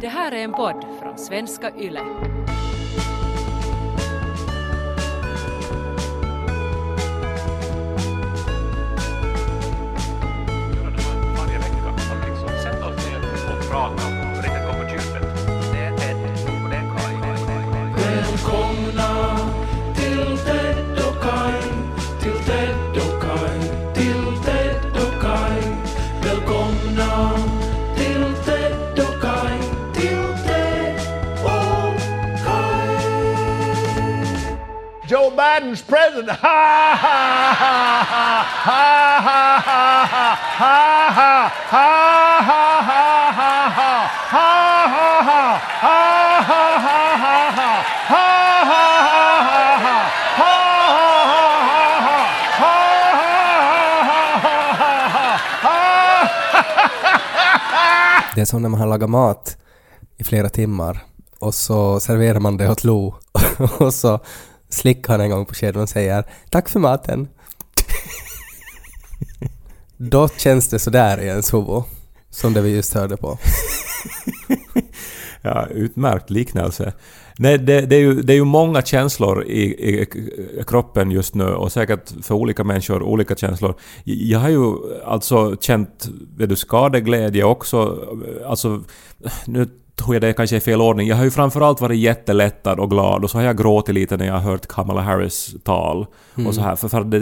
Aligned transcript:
Det 0.00 0.08
här 0.08 0.32
är 0.32 0.44
en 0.44 0.52
podd 0.52 0.84
från 1.00 1.18
svenska 1.18 1.70
YLE. 1.76 2.00
Välkomna 17.96 19.38
till 19.94 20.38
TED 20.38 20.98
och 21.08 21.22
Kaj. 21.22 21.57
Biden's 35.38 35.82
president. 35.82 36.30
Ha 36.30 36.96
ha 37.04 37.18
ha 37.62 37.94
ha 38.66 38.82
ha 39.26 39.58
ha 39.68 39.78
ha 39.78 40.18
ha 40.50 40.78
ha 41.08 41.84
ha 42.48 42.82
ha 42.88 42.98
ha 42.98 43.92
ha 44.08 44.34
ha 44.34 44.48
ha 44.48 44.82
ha 44.88 45.42
ha 45.68 46.08
ha 55.62 56.28
Det 58.34 58.40
är 58.40 58.44
som 58.44 58.62
när 58.62 58.68
man 58.68 58.80
har 58.80 58.86
lagat 58.86 59.10
mat 59.10 59.56
i 60.16 60.24
flera 60.24 60.48
timmar 60.48 61.04
och 61.38 61.54
så 61.54 62.00
serverar 62.00 62.40
man 62.40 62.56
det 62.56 62.70
åt 62.70 62.84
Lo 62.84 63.14
och 63.78 63.94
så 63.94 64.20
slickar 64.68 65.12
han 65.12 65.20
en 65.20 65.30
gång 65.30 65.46
på 65.46 65.54
skeden 65.54 65.82
och 65.82 65.88
säger 65.88 66.24
”Tack 66.50 66.68
för 66.68 66.80
maten”. 66.80 67.28
Då 69.96 70.28
känns 70.28 70.68
det 70.68 70.78
sådär 70.78 71.20
i 71.20 71.26
ens 71.26 71.54
huvud, 71.54 71.82
som 72.30 72.54
det 72.54 72.60
vi 72.60 72.76
just 72.76 72.94
hörde 72.94 73.16
på. 73.16 73.38
Ja, 75.42 75.66
utmärkt 75.66 76.30
liknelse. 76.30 76.92
Nej, 77.38 77.58
det, 77.58 77.80
det, 77.80 77.96
är 77.96 78.00
ju, 78.00 78.22
det 78.22 78.32
är 78.32 78.36
ju 78.36 78.44
många 78.44 78.82
känslor 78.82 79.44
i, 79.44 79.62
i 79.62 80.06
kroppen 80.66 81.10
just 81.10 81.34
nu 81.34 81.44
och 81.44 81.72
säkert 81.72 82.12
för 82.22 82.34
olika 82.34 82.64
människor 82.64 83.02
olika 83.02 83.36
känslor. 83.36 83.74
Jag 84.04 84.38
har 84.38 84.48
ju 84.48 84.74
alltså 85.04 85.56
känt 85.60 86.08
vet 86.36 86.48
du, 86.48 86.56
skadeglädje 86.56 87.44
också. 87.44 88.08
Alltså, 88.46 88.82
nu 89.46 89.68
tror 89.98 90.14
jag 90.14 90.22
det 90.22 90.32
kanske 90.32 90.56
är 90.56 90.60
fel 90.60 90.80
ordning. 90.80 91.08
Jag 91.08 91.16
har 91.16 91.24
ju 91.24 91.30
framförallt 91.30 91.80
varit 91.80 91.98
jättelättad 91.98 92.80
och 92.80 92.90
glad 92.90 93.24
och 93.24 93.30
så 93.30 93.38
har 93.38 93.44
jag 93.44 93.56
gråtit 93.56 93.94
lite 93.94 94.16
när 94.16 94.26
jag 94.26 94.32
har 94.32 94.40
hört 94.50 94.66
Kamala 94.66 95.00
Harris 95.00 95.54
tal. 95.64 96.06
Och 96.46 96.54
så 96.54 96.60
här, 96.60 96.76
för, 96.76 96.88
för 96.88 97.04
det, 97.04 97.18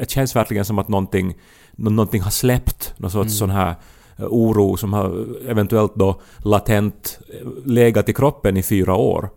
det 0.00 0.10
känns 0.10 0.36
verkligen 0.36 0.64
som 0.64 0.78
att 0.78 0.88
någonting, 0.88 1.34
nå- 1.76 1.90
någonting 1.90 2.22
har 2.22 2.30
släppt. 2.30 2.94
Någon 2.96 3.10
sorts 3.10 3.38
sån 3.38 3.50
här 3.50 3.74
oro 4.18 4.76
som 4.76 4.92
har 4.92 5.26
eventuellt 5.48 5.94
då 5.94 6.20
latent 6.38 7.18
legat 7.64 8.08
i 8.08 8.12
kroppen 8.14 8.56
i 8.56 8.62
fyra 8.62 8.94
år. 8.94 9.28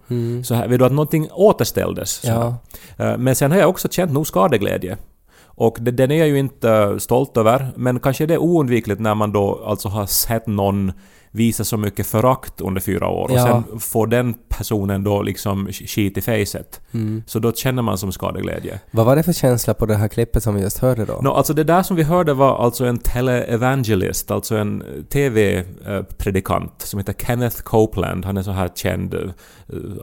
Så 0.44 0.54
här, 0.56 0.68
vet 0.68 0.80
du 0.80 0.86
att 0.86 0.92
någonting 0.92 1.28
återställdes. 1.32 2.22
Ja. 2.26 2.56
Eh, 2.98 3.18
Men 3.18 3.36
sen 3.36 3.52
har 3.52 3.58
jag 3.60 3.70
också 3.70 3.88
känt 3.92 4.12
nog 4.12 4.28
skadeglädje. 4.28 4.98
Och 5.46 5.78
det, 5.82 5.92
den 5.92 6.12
är 6.12 6.16
jag 6.16 6.28
ju 6.28 6.40
inte 6.40 7.00
stolt 7.00 7.38
över, 7.38 7.68
men 7.76 8.00
kanske 8.00 8.26
det 8.26 8.34
är 8.34 8.38
oundvikligt 8.42 9.02
när 9.02 9.16
man 9.16 9.32
då 9.32 9.62
alltså 9.66 9.90
har 9.90 10.06
sett 10.06 10.48
någon 10.48 10.92
visa 11.34 11.64
så 11.64 11.78
mycket 11.78 12.08
förakt 12.08 12.62
under 12.62 12.82
fyra 12.82 13.08
år 13.08 13.32
Ja. 13.34 13.54
och 13.54 13.64
sen 13.70 13.80
får 13.80 14.08
den 14.08 14.34
personen 14.50 15.04
då 15.04 15.22
liksom 15.22 15.68
skit 15.72 16.18
i 16.18 16.22
facet. 16.22 16.82
Så 17.26 17.40
då 17.40 17.52
känner 17.54 17.82
man 17.82 17.98
som 17.98 18.12
skadeglädje. 18.12 18.80
Vad 18.92 19.06
var 19.06 19.16
det 19.16 19.24
för 19.24 19.34
känsla 19.34 19.74
på 19.74 19.86
det 19.86 19.96
här 19.96 20.08
klippet 20.08 20.44
som 20.44 20.56
vi 20.56 20.62
just 20.62 20.78
hörde 20.78 21.06
då? 21.06 21.20
Nå, 21.24 21.34
alltså 21.34 21.54
det 21.54 21.64
där 21.64 21.84
som 21.84 21.96
vi 21.96 22.04
hörde 22.04 22.34
var 22.34 22.64
alltså 22.66 22.86
en 22.86 22.98
teleevangelist, 23.00 24.32
alltså 24.32 24.56
en 24.56 24.84
TV-predikant 25.10 26.82
som 26.82 27.00
heter 27.00 27.14
Kenneth 27.14 27.62
Copeland. 27.62 28.26
Han 28.26 28.38
är 28.38 28.44
så 28.44 28.52
här 28.52 28.70
känd, 28.76 29.14
eh, 29.14 29.20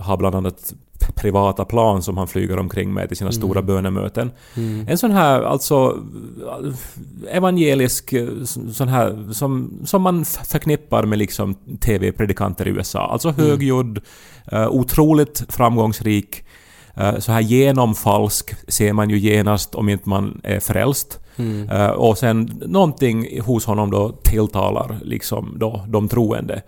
har 0.01 0.17
bland 0.17 0.35
annat 0.35 0.73
privata 1.15 1.65
plan 1.65 2.03
som 2.03 2.17
han 2.17 2.29
flyger 2.29 2.59
omkring 2.59 2.93
med 2.95 3.09
till 3.09 3.17
sina 3.17 3.33
stora 3.33 3.63
bönemöten. 3.63 4.31
En 4.89 4.99
sån 4.99 5.11
här 5.11 5.43
alltså 5.43 5.97
evangelisk 7.31 8.15
sån 8.73 8.89
här 8.89 9.33
som, 9.33 9.81
som 9.85 10.03
man 10.03 10.25
förknippar 10.25 11.03
med 11.05 11.19
liksom 11.19 11.55
TV-predikanter 11.81 12.69
i 12.69 12.71
USA. 12.71 13.09
Alltså 13.13 13.31
högljudd, 13.31 14.01
eh, 14.53 14.69
otroligt 14.69 15.45
framgångsrik, 15.49 16.45
Eh, 16.97 17.19
Så 17.19 17.33
här 17.33 17.41
genomfalsk 17.41 18.55
ser 18.69 18.93
man 18.93 19.11
ju 19.11 19.19
genast 19.19 19.75
om 19.75 19.89
inte 19.89 20.09
man 20.09 20.41
är 20.45 20.61
frälst. 20.61 21.19
Eh, 21.71 21.87
Och 21.91 22.19
sen 22.19 22.63
någonting 22.67 23.41
hos 23.41 23.65
honom 23.67 23.91
då 23.91 24.09
tilltalar 24.25 24.99
liksom 25.03 25.55
då 25.59 25.85
de 25.89 26.09
troende. 26.09 26.63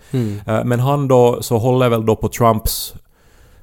Eh, 0.47 0.65
Men 0.65 0.81
han 0.81 1.09
då 1.09 1.43
så 1.43 1.59
håller 1.59 1.89
väl 1.89 2.07
då 2.07 2.17
på 2.17 2.29
Trumps 2.29 2.95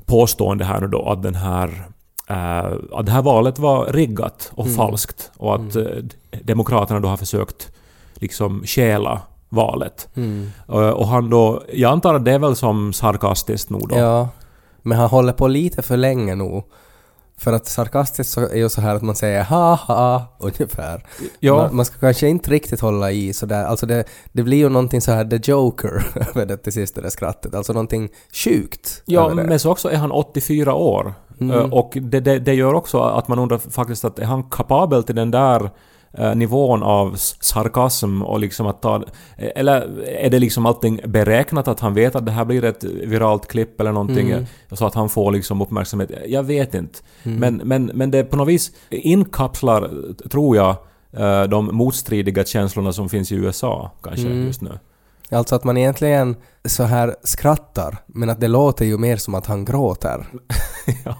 påstående 0.07 0.65
här 0.65 0.81
nu 0.81 0.87
då 0.87 1.09
att 1.09 1.23
den 1.23 1.35
här 1.35 1.83
eh, 2.29 2.71
att 2.91 3.05
det 3.05 3.11
här 3.11 3.21
valet 3.21 3.59
var 3.59 3.85
riggat 3.85 4.51
och 4.55 4.67
falskt 4.69 5.31
och 5.37 5.55
att 5.55 5.75
eh, 5.75 5.83
Demokraterna 6.43 6.99
då 6.99 7.07
har 7.07 7.17
försökt 7.17 7.71
liksom 8.15 8.63
stjäla 8.65 9.21
valet. 9.49 10.07
Eh, 10.67 10.89
Och 10.89 11.07
han 11.07 11.29
då, 11.29 11.63
jag 11.73 11.91
antar 11.91 12.13
att 12.13 12.25
det 12.25 12.31
är 12.33 12.39
väl 12.39 12.55
som 12.55 12.93
sarkastiskt 12.93 13.69
nog 13.69 13.89
då. 13.89 13.95
Ja, 13.97 14.29
men 14.81 14.97
han 14.97 15.09
håller 15.09 15.33
på 15.33 15.47
lite 15.47 15.81
för 15.81 15.97
länge 15.97 16.35
nu. 16.35 16.63
För 17.39 17.53
att 17.53 17.65
sarkastiskt 17.67 18.31
så 18.33 18.41
är 18.41 18.55
ju 18.55 18.69
så 18.69 18.81
här 18.81 18.95
att 18.95 19.01
man 19.01 19.15
säger 19.15 19.43
ha-ha 19.43 20.37
ungefär. 20.39 21.05
Ja. 21.39 21.55
Man, 21.55 21.75
man 21.75 21.85
ska 21.85 21.99
kanske 21.99 22.27
inte 22.27 22.51
riktigt 22.51 22.79
hålla 22.79 23.11
i 23.11 23.33
sådär. 23.33 23.65
Alltså 23.65 23.85
det, 23.85 24.03
det 24.31 24.43
blir 24.43 24.57
ju 24.57 24.69
någonting 24.69 25.01
så 25.01 25.11
här 25.11 25.25
the 25.25 25.51
joker 25.51 26.07
över 26.29 26.45
det 26.45 26.57
till 26.57 26.73
sist 26.73 26.95
det 26.95 27.01
där 27.01 27.09
skrattet. 27.09 27.55
Alltså 27.55 27.73
någonting 27.73 28.09
sjukt 28.31 29.03
Ja, 29.05 29.33
men 29.33 29.59
så 29.59 29.71
också 29.71 29.91
är 29.91 29.97
han 29.97 30.11
84 30.11 30.73
år. 30.73 31.13
Mm. 31.39 31.57
Eh, 31.59 31.73
Och 31.73 31.97
det, 32.01 32.19
det, 32.19 32.39
det 32.39 32.53
gör 32.53 32.73
också 32.73 32.99
att 32.99 33.27
man 33.27 33.39
undrar 33.39 33.57
faktiskt 33.57 34.05
att 34.05 34.19
är 34.19 34.25
han 34.25 34.43
kapabel 34.43 35.03
till 35.03 35.15
den 35.15 35.31
där 35.31 35.69
nivån 36.35 36.83
av 36.83 37.15
sarkasm 37.41 38.21
och 38.21 38.39
liksom 38.39 38.67
att 38.67 38.81
ta... 38.81 39.03
Eller 39.37 40.01
är 40.07 40.29
det 40.29 40.39
liksom 40.39 40.65
allting 40.65 40.99
beräknat 41.05 41.67
att 41.67 41.79
han 41.79 41.93
vet 41.93 42.15
att 42.15 42.25
det 42.25 42.31
här 42.31 42.45
blir 42.45 42.63
ett 42.63 42.83
viralt 42.83 43.47
klipp 43.47 43.81
eller 43.81 43.91
någonting 43.91 44.27
Mm. 44.31 44.45
eh, 44.69 44.75
så 44.75 44.85
att 44.85 44.93
han 44.93 45.09
får 45.09 45.31
liksom 45.31 45.61
uppmärksamhet? 45.61 46.11
Jag 46.27 46.43
vet 46.43 46.73
inte. 46.73 46.99
Men, 47.23 47.55
men, 47.63 47.85
men 47.93 48.11
det 48.11 48.23
på 48.23 48.37
något 48.37 48.47
vis 48.47 48.71
inkapslar, 48.89 49.89
tror 50.29 50.55
jag, 50.55 50.75
eh, 51.13 51.43
de 51.43 51.69
motstridiga 51.75 52.43
känslorna 52.45 52.93
som 52.93 53.09
finns 53.09 53.31
i 53.31 53.35
USA 53.35 53.91
kanske 54.03 54.27
Mm. 54.27 54.45
just 54.45 54.61
nu. 54.61 54.79
Alltså 55.31 55.55
att 55.55 55.63
man 55.63 55.77
egentligen 55.77 56.35
så 56.65 56.83
här 56.83 57.15
skrattar, 57.23 57.97
men 58.07 58.29
att 58.29 58.39
det 58.41 58.47
låter 58.47 58.85
ju 58.85 58.97
mer 58.97 59.17
som 59.17 59.35
att 59.35 59.45
han 59.45 59.65
gråter. 59.65 60.25
ja, 61.05 61.15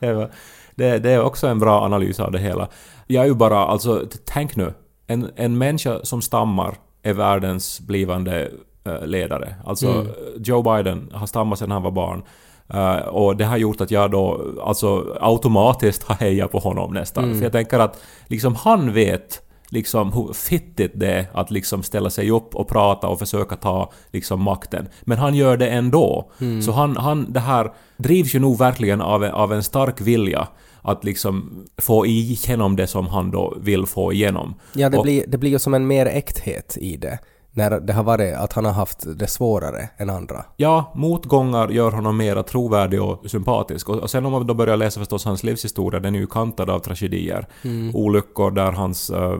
det, 0.00 0.12
var, 0.12 0.30
det, 0.74 0.98
det 0.98 1.10
är 1.10 1.22
också 1.22 1.46
en 1.46 1.58
bra 1.58 1.84
analys 1.84 2.20
av 2.20 2.32
det 2.32 2.38
hela. 2.38 2.68
Jag 3.06 3.22
är 3.24 3.28
ju 3.28 3.34
bara, 3.34 3.58
alltså 3.58 4.02
tänk 4.24 4.56
nu. 4.56 4.74
En, 5.06 5.30
en 5.36 5.58
människa 5.58 6.00
som 6.02 6.22
stammar 6.22 6.74
är 7.02 7.12
världens 7.12 7.80
blivande 7.80 8.50
eh, 8.84 9.06
ledare. 9.06 9.54
Alltså 9.64 10.06
Joe 10.36 10.62
Biden 10.62 11.10
har 11.14 11.26
stammat 11.26 11.58
sedan 11.58 11.70
han 11.70 11.82
var 11.82 11.90
barn. 11.90 12.22
Eh, 12.68 12.96
och 12.96 13.36
det 13.36 13.44
har 13.44 13.56
gjort 13.56 13.80
att 13.80 13.90
jag 13.90 14.10
då 14.10 14.40
alltså 14.62 15.16
automatiskt 15.20 16.02
har 16.02 16.14
hejat 16.14 16.52
på 16.52 16.58
honom 16.58 16.94
nästan. 16.94 17.34
För 17.34 17.42
jag 17.42 17.52
tänker 17.52 17.78
att 17.78 18.00
liksom 18.26 18.54
han 18.54 18.92
vet 18.92 19.42
liksom 19.72 20.12
hur 20.12 20.32
fittigt 20.32 20.92
det 20.94 21.12
är 21.12 21.26
att 21.32 21.50
liksom 21.50 21.82
ställa 21.82 22.10
sig 22.10 22.30
upp 22.30 22.54
och 22.54 22.68
prata 22.68 23.08
och 23.08 23.18
försöka 23.18 23.56
ta 23.56 23.92
liksom 24.12 24.42
makten. 24.42 24.88
Men 25.02 25.18
han 25.18 25.34
gör 25.34 25.56
det 25.56 25.68
ändå. 25.68 26.30
Så 26.64 26.72
han, 26.72 26.96
han, 26.96 27.32
det 27.32 27.40
här 27.40 27.72
drivs 27.96 28.34
ju 28.34 28.38
nog 28.40 28.58
verkligen 28.58 29.00
av, 29.00 29.24
av 29.24 29.52
en 29.52 29.62
stark 29.62 30.00
vilja 30.00 30.48
att 30.82 31.04
liksom 31.04 31.64
få 31.78 32.06
igenom 32.06 32.76
det 32.76 32.86
som 32.86 33.06
han 33.06 33.30
då 33.30 33.54
vill 33.60 33.86
få 33.86 34.12
igenom. 34.12 34.54
Ja, 34.74 34.88
det, 34.88 34.96
Och- 34.98 35.02
blir, 35.04 35.24
det 35.28 35.38
blir 35.38 35.50
ju 35.50 35.58
som 35.58 35.74
en 35.74 35.86
mer 35.86 36.06
äkthet 36.06 36.76
i 36.80 36.96
det. 36.96 37.18
När 37.54 37.80
det 37.80 37.92
har 37.92 38.02
varit 38.02 38.34
att 38.34 38.52
han 38.52 38.64
har 38.64 38.72
haft 38.72 39.18
det 39.18 39.26
svårare 39.26 39.88
än 39.96 40.10
andra. 40.10 40.44
Ja, 40.56 40.92
motgångar 40.94 41.68
gör 41.68 41.90
honom 41.90 42.16
mer 42.16 42.42
trovärdig 42.42 43.02
och 43.02 43.30
sympatisk. 43.30 43.88
Och, 43.88 43.96
och 43.96 44.10
sen 44.10 44.26
om 44.26 44.32
man 44.32 44.46
då 44.46 44.54
börjar 44.54 44.76
läsa 44.76 45.00
förstås 45.00 45.24
hans 45.24 45.42
livshistoria, 45.42 46.00
den 46.00 46.14
är 46.14 46.18
ju 46.18 46.26
kantad 46.26 46.70
av 46.70 46.78
tragedier. 46.78 47.46
Olyckor 47.94 48.50
där 48.50 48.72
hans 48.72 49.10
eh, 49.10 49.38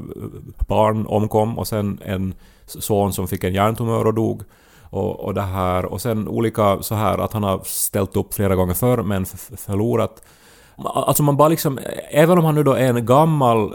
barn 0.68 1.06
omkom 1.06 1.58
och 1.58 1.68
sen 1.68 1.98
en 2.04 2.34
son 2.66 3.12
som 3.12 3.28
fick 3.28 3.44
en 3.44 3.54
hjärntumör 3.54 4.06
och 4.06 4.14
dog. 4.14 4.42
Och, 4.82 5.20
och 5.20 5.34
det 5.34 5.42
här, 5.42 5.84
och 5.84 6.00
sen 6.00 6.28
olika 6.28 6.82
så 6.82 6.94
här 6.94 7.18
att 7.18 7.32
han 7.32 7.42
har 7.42 7.60
ställt 7.64 8.16
upp 8.16 8.34
flera 8.34 8.54
gånger 8.54 8.74
förr 8.74 9.02
men 9.02 9.26
förlorat. 9.56 10.22
Alltså 10.76 11.22
man 11.22 11.36
bara 11.36 11.48
liksom, 11.48 11.78
även 12.10 12.38
om 12.38 12.44
han 12.44 12.54
nu 12.54 12.62
då 12.62 12.72
är 12.72 12.88
en 12.88 13.06
gammal 13.06 13.62
eh, 13.62 13.72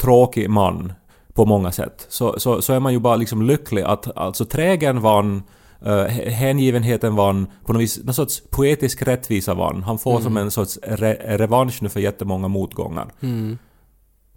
tråkig 0.00 0.50
man 0.50 0.92
på 1.36 1.44
många 1.44 1.72
sätt, 1.72 2.06
så, 2.08 2.40
så, 2.40 2.62
så 2.62 2.72
är 2.72 2.80
man 2.80 2.92
ju 2.92 2.98
bara 2.98 3.16
liksom 3.16 3.42
lycklig 3.42 3.82
att 3.82 4.16
alltså 4.16 4.44
trägen 4.44 5.00
vann 5.00 5.42
Uh, 5.86 6.04
hängivenheten 6.28 7.16
vann, 7.16 7.46
på 7.64 7.72
något 7.72 7.82
vis, 7.82 8.04
någon 8.04 8.14
sorts 8.14 8.42
poetisk 8.50 9.02
rättvisa 9.02 9.54
vann. 9.54 9.82
Han 9.82 9.98
får 9.98 10.10
Mm. 10.10 10.22
som 10.22 10.36
en 10.36 10.50
sorts 10.50 10.78
re- 10.82 11.36
revansch 11.38 11.82
nu 11.82 11.88
för 11.88 12.00
jättemånga 12.00 12.48
motgångar. 12.48 13.12
Mm. 13.20 13.58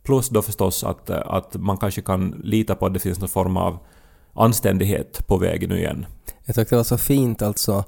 Plus 0.03 0.29
då 0.29 0.41
förstås 0.41 0.83
att, 0.83 1.09
eh, 1.09 1.21
att 1.25 1.55
man 1.55 1.77
kanske 1.77 2.01
kan 2.01 2.41
lita 2.43 2.75
på 2.75 2.85
att 2.85 2.93
det 2.93 2.99
finns 2.99 3.19
någon 3.19 3.29
form 3.29 3.57
av 3.57 3.77
anständighet 4.33 5.27
på 5.27 5.37
väg 5.37 5.69
nu 5.69 5.77
igen. 5.77 6.05
Jag 6.45 6.55
tyckte 6.55 6.75
det 6.75 6.79
var 6.79 6.83
så 6.83 6.97
fint 6.97 7.41
alltså, 7.41 7.83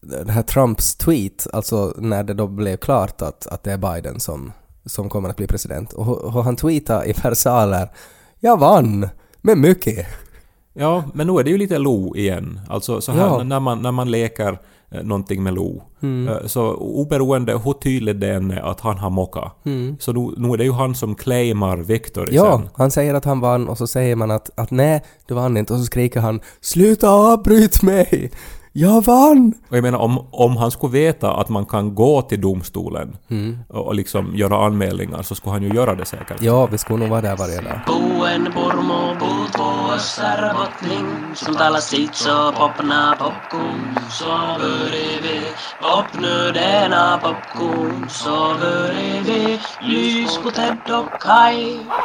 det 0.00 0.32
här 0.32 0.42
Trumps 0.42 0.96
tweet, 0.96 1.46
alltså 1.52 1.94
när 1.98 2.22
det 2.24 2.34
då 2.34 2.46
blev 2.46 2.76
klart 2.76 3.22
att, 3.22 3.46
att 3.46 3.62
det 3.62 3.72
är 3.72 3.78
Biden 3.78 4.20
som, 4.20 4.52
som 4.86 5.08
kommer 5.08 5.28
att 5.28 5.36
bli 5.36 5.46
president. 5.46 5.92
Och, 5.92 6.18
och 6.18 6.44
han 6.44 6.56
tweetade 6.56 7.06
i 7.06 7.12
versaler 7.22 7.90
”Jag 8.40 8.56
vann! 8.60 9.08
Med 9.40 9.58
mycket!” 9.58 10.06
Ja, 10.72 11.04
men 11.14 11.26
nu 11.26 11.32
är 11.38 11.44
det 11.44 11.50
ju 11.50 11.58
lite 11.58 11.78
Lo 11.78 12.16
igen. 12.16 12.60
Alltså 12.68 13.00
så 13.00 13.12
här 13.12 13.26
Ja. 13.26 13.42
när, 13.42 13.60
man, 13.60 13.82
när 13.82 13.92
man 13.92 14.10
leker 14.10 14.58
eh, 14.90 15.02
någonting 15.02 15.42
med 15.42 15.54
Lo. 15.54 15.82
Mm. 16.02 16.28
Eh, 16.28 16.46
Så 16.46 16.74
oberoende 16.74 17.58
hur 17.64 17.72
tydligt 17.72 18.20
det 18.20 18.28
än 18.34 18.50
är 18.50 18.60
att 18.70 18.80
han 18.80 18.98
har 18.98 19.10
mocka. 19.10 19.50
Mm. 19.64 19.96
Så 20.00 20.12
nu, 20.12 20.34
nu 20.36 20.52
är 20.52 20.56
det 20.56 20.64
ju 20.64 20.72
han 20.72 20.94
som 20.94 21.14
claimar 21.14 21.76
victory 21.76 22.34
Ja, 22.36 22.58
sen. 22.58 22.68
han 22.74 22.90
säger 22.90 23.14
att 23.14 23.24
han 23.24 23.40
vann 23.40 23.68
och 23.68 23.78
så 23.78 23.86
säger 23.86 24.16
man 24.16 24.30
att, 24.30 24.50
att 24.56 24.70
nej, 24.70 25.02
du 25.26 25.34
vann 25.34 25.56
inte 25.56 25.72
och 25.72 25.78
så 25.78 25.84
skriker 25.84 26.20
han 26.20 26.40
”Sluta 26.60 27.10
avbryt 27.10 27.82
mig! 27.82 28.30
Jag 28.72 29.04
vann!” 29.04 29.54
Och 29.68 29.76
jag 29.76 29.82
menar 29.82 29.98
om, 29.98 30.26
om 30.30 30.56
han 30.56 30.70
skulle 30.70 30.92
veta 30.92 31.32
att 31.32 31.48
man 31.48 31.66
kan 31.66 31.94
gå 31.94 32.22
till 32.22 32.40
domstolen 32.40 33.16
mm. 33.30 33.58
och, 33.68 33.86
och 33.86 33.94
liksom 33.94 34.36
göra 34.36 34.66
anmälningar 34.66 35.22
så 35.22 35.34
skulle 35.34 35.52
han 35.52 35.62
ju 35.62 35.68
göra 35.68 35.94
det 35.94 36.04
säkert. 36.04 36.42
Ja, 36.42 36.66
vi 36.66 36.78
skulle 36.78 36.98
nog 36.98 37.08
vara 37.08 37.20
där 37.20 37.36
varje 37.36 37.60
dag. 37.60 37.80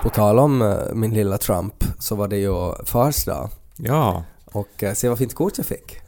På 0.04 0.10
tal 0.10 0.40
om 0.40 0.62
eh, 0.62 0.78
min 0.94 1.14
lilla 1.14 1.38
Trump 1.38 1.84
så 2.00 2.16
var 2.16 2.28
det 2.28 2.38
ju 2.38 2.86
fars 2.86 3.26
dag. 3.26 3.50
Ja. 3.78 4.24
Och 4.46 4.84
eh, 4.84 4.94
se 4.94 5.10
vad 5.10 5.18
fint 5.18 5.34
kort 5.34 5.54
jag 5.58 5.66
fick. 5.66 6.05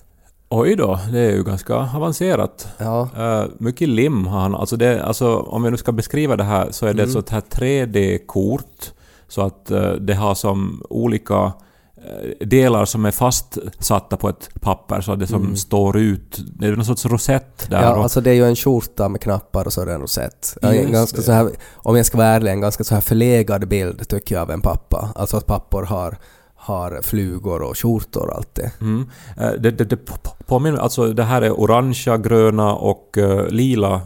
Oj 0.49 0.75
då, 0.75 0.99
det 1.11 1.19
är 1.19 1.31
ju 1.31 1.44
ganska 1.44 1.75
avancerat. 1.75 2.67
Ja, 2.77 3.09
Uh, 3.17 3.53
mycket 3.57 3.89
lim 3.89 4.27
har 4.27 4.39
han. 4.39 4.55
Alltså, 4.55 4.77
det, 4.77 5.03
alltså 5.03 5.38
om 5.38 5.63
vi 5.63 5.71
nu 5.71 5.77
ska 5.77 5.91
beskriva 5.91 6.35
det 6.35 6.44
här 6.44 6.67
så 6.71 6.85
är 6.85 6.94
det 6.94 7.03
ett 7.03 7.11
sånt 7.11 7.29
här 7.29 7.41
3D-kort. 7.41 8.91
Så 9.27 9.41
att 9.41 9.71
eh, 9.71 9.91
det 9.91 10.13
har 10.13 10.35
som 10.35 10.83
olika 10.89 11.53
eh, 11.97 12.47
delar 12.47 12.85
som 12.85 13.05
är 13.05 13.11
fastsatta 13.11 14.17
på 14.17 14.29
ett 14.29 14.49
papper 14.61 15.01
så 15.01 15.11
att 15.11 15.19
det 15.19 15.27
som 15.27 15.55
står 15.55 15.97
ut. 15.97 16.39
Det 16.59 16.67
är 16.67 16.75
någon 16.75 16.85
sorts 16.85 17.05
rosett 17.05 17.69
där. 17.69 17.81
ja 17.81 17.95
och, 17.95 18.03
alltså 18.03 18.21
det 18.21 18.29
är 18.29 18.33
ju 18.33 18.45
en 18.45 18.55
skjorta 18.55 19.09
med 19.09 19.21
knappar 19.21 19.65
och 19.65 19.73
så 19.73 19.81
är 19.81 19.85
det 19.85 19.94
en 19.94 20.01
rosett. 20.01 20.57
Just 20.61 20.89
ganska 20.89 21.17
det. 21.17 21.23
så 21.23 21.31
här, 21.31 21.49
om 21.75 21.97
jag 21.97 22.05
ska 22.05 22.17
vara 22.17 22.27
ärlig, 22.27 22.51
en 22.51 22.61
ganska 22.61 22.83
så 22.83 22.94
här 22.94 23.01
förlegad 23.01 23.67
bild 23.67 24.07
tycker 24.07 24.35
jag 24.35 24.41
av 24.41 24.51
en 24.51 24.61
pappa. 24.61 25.09
Alltså 25.15 25.38
att 25.38 25.45
pappor 25.45 25.83
har, 25.83 26.17
har 26.68 27.02
flugor 27.02 27.62
och 27.62 27.78
skjortor 27.78 28.28
och 28.30 28.36
allt 28.36 28.56
det. 28.56 28.72
Mm. 28.81 29.10
Eh, 29.38 29.52
Det, 29.52 29.72
det, 29.72 29.84
det 29.84 29.98
påminner, 30.48 30.78
alltså 30.80 31.14
det 31.14 31.24
här 31.24 31.42
är 31.42 31.60
orangea, 31.60 32.18
gröna 32.18 32.75
och 32.75 33.18
eh, 33.18 33.48
lila 33.48 34.02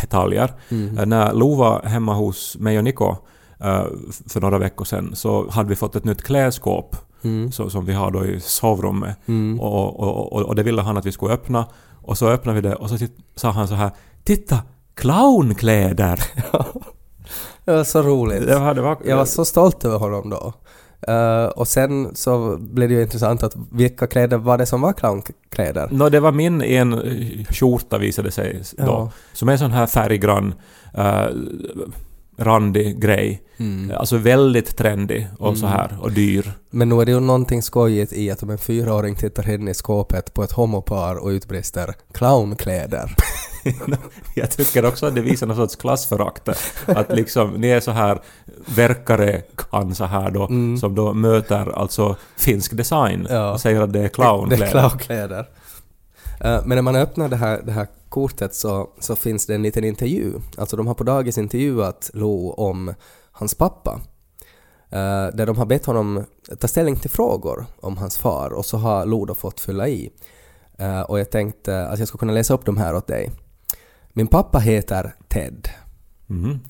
detaljer. 0.00 0.52
Mm. 0.68 0.98
Eh, 0.98 1.06
När 1.06 1.32
Lo 1.32 1.54
var 1.54 1.82
hemma 1.82 2.14
hos 2.14 2.56
mig 2.58 2.78
och 2.78 2.84
Niko 2.84 3.16
f- 4.10 4.20
för 4.28 4.40
några 4.40 4.58
veckor 4.58 4.84
sedan 4.84 5.10
så 5.14 5.50
hade 5.50 5.68
vi 5.68 5.76
fått 5.76 5.96
ett 5.96 6.04
nytt 6.04 6.22
klädskåp 6.22 6.96
Mm. 7.24 7.52
så, 7.52 7.70
som 7.70 7.84
vi 7.84 7.92
har 7.92 8.10
då 8.10 8.24
i 8.26 8.40
sovrummet. 8.40 9.16
Mm. 9.28 9.60
Och, 9.60 10.00
och, 10.00 10.32
och, 10.32 10.42
och 10.42 10.54
det 10.54 10.62
ville 10.62 10.82
han 10.82 10.96
att 10.96 11.06
vi 11.06 11.12
skulle 11.12 11.32
öppna. 11.34 11.66
Och 12.02 12.18
så 12.18 12.28
öppnade 12.28 12.60
vi 12.60 12.68
det 12.68 12.74
och 12.74 12.90
så 12.90 12.96
sa 13.36 13.50
han 13.50 13.68
så 13.68 13.74
här 13.74 13.90
”Titta! 14.24 14.58
Clownkläder!” 14.94 16.20
Det 17.64 17.72
var 17.72 17.84
så 17.84 18.02
roligt. 18.02 18.46
det 18.46 18.58
var, 18.58 18.74
det 18.74 18.82
var, 18.82 18.96
Jag 19.04 19.16
var 19.16 19.24
så 19.24 19.44
stolt 19.44 19.84
över 19.84 19.98
honom 19.98 20.30
då. 20.30 20.52
Eh, 21.08 21.44
och 21.44 21.68
sen 21.68 22.16
så 22.16 22.56
blev 22.60 22.88
det 22.88 22.94
ju 22.94 23.02
intressant 23.02 23.42
att 23.42 23.56
vilka 23.70 24.06
kläder 24.06 24.36
var 24.36 24.58
det 24.58 24.66
som 24.66 24.80
var 24.80 24.92
clownkläder? 24.92 25.88
Nå, 25.90 26.08
det 26.08 26.20
var 26.20 26.32
min 26.32 26.62
en 26.62 26.92
eh, 26.92 27.44
skjorta 27.50 27.98
visade 27.98 28.30
sig 28.30 28.62
då. 28.76 28.84
Ja. 28.84 29.10
Som 29.32 29.48
är 29.48 29.52
en 29.52 29.58
sån 29.58 29.72
här 29.72 29.86
färggrann, 29.86 30.54
uh, 30.98 31.26
randig 32.36 33.00
grej. 33.00 33.42
Mm. 33.56 33.96
Alltså 33.96 34.16
väldigt 34.16 34.76
trendig 34.76 35.28
och 35.38 35.58
så 35.58 35.66
här 35.66 35.96
och 36.00 36.12
dyr. 36.12 36.52
Men 36.70 36.88
nu 36.88 37.00
är 37.00 37.04
det 37.04 37.12
ju 37.12 37.20
någonting 37.20 37.62
skojigt 37.62 38.12
i 38.12 38.30
att 38.30 38.42
om 38.42 38.50
en 38.50 38.58
fyraåring 38.58 39.16
tittar 39.16 39.50
in 39.50 39.68
i 39.68 39.74
skåpet 39.74 40.34
på 40.34 40.42
ett 40.42 40.52
homopar 40.52 41.16
och 41.16 41.28
utbrister 41.28 41.94
clownkläder. 42.12 43.14
Jag 44.34 44.50
tycker 44.50 44.84
också 44.84 45.06
att 45.06 45.14
det 45.14 45.20
visar 45.20 45.46
någon 45.46 45.56
sorts 45.56 45.76
klassförakt. 45.76 46.48
Att 46.86 47.12
liksom, 47.12 47.50
ni 47.50 47.68
är 47.68 47.80
så 47.80 47.90
här 47.90 48.20
verkare 48.66 49.42
kan 49.70 49.94
så 49.94 50.04
här 50.04 50.30
då, 50.30 50.46
som 50.80 50.94
då 50.94 51.12
möter 51.12 51.78
alltså 51.78 52.16
finsk 52.36 52.76
design 52.76 53.26
Ja. 53.30 53.52
och 53.52 53.60
säger 53.60 53.80
att 53.80 53.92
det 53.92 53.98
är 53.98 54.02
Det 54.02 54.08
clownkläder. 54.08 54.64
är 54.66 54.70
clownkläder. 54.70 55.48
Eh, 56.40 56.60
men 56.66 56.68
när 56.76 56.82
man 56.82 56.96
öppnar 56.96 57.28
det 57.28 57.36
här, 57.36 57.62
det 57.66 57.72
här 57.72 57.86
kortet 58.08 58.54
så, 58.54 58.88
så 58.98 59.16
finns 59.16 59.46
det 59.46 59.54
en 59.54 59.62
liten 59.62 59.84
intervju. 59.84 60.32
Alltså 60.58 60.76
de 60.76 60.86
har 60.86 60.94
på 60.94 61.04
dagis 61.04 61.38
intervjuat 61.38 62.10
Lo 62.14 62.50
om 62.50 62.94
hans 63.32 63.54
pappa. 63.54 64.00
Eh, 64.90 65.26
där 65.34 65.46
de 65.46 65.56
har 65.58 65.66
bett 65.66 65.86
honom 65.86 66.24
ta 66.60 66.68
ställning 66.68 66.96
till 66.96 67.10
frågor 67.10 67.66
om 67.80 67.96
hans 67.96 68.18
far 68.18 68.50
och 68.52 68.66
så 68.66 68.76
har 68.78 69.06
Lo 69.06 69.24
då 69.24 69.34
fått 69.34 69.60
fylla 69.60 69.88
i. 69.88 70.10
Eh, 70.78 71.00
och 71.00 71.18
jag 71.20 71.30
tänkte 71.30 71.86
att 71.86 71.98
jag 71.98 72.08
skulle 72.08 72.18
kunna 72.18 72.32
läsa 72.32 72.54
upp 72.54 72.64
de 72.66 72.76
här 72.76 72.94
åt 72.96 73.06
dig. 73.06 73.30
Min 74.16 74.26
pappa 74.26 74.58
heter 74.58 75.14
Ted. 75.28 75.68
Mhm. 76.26 76.60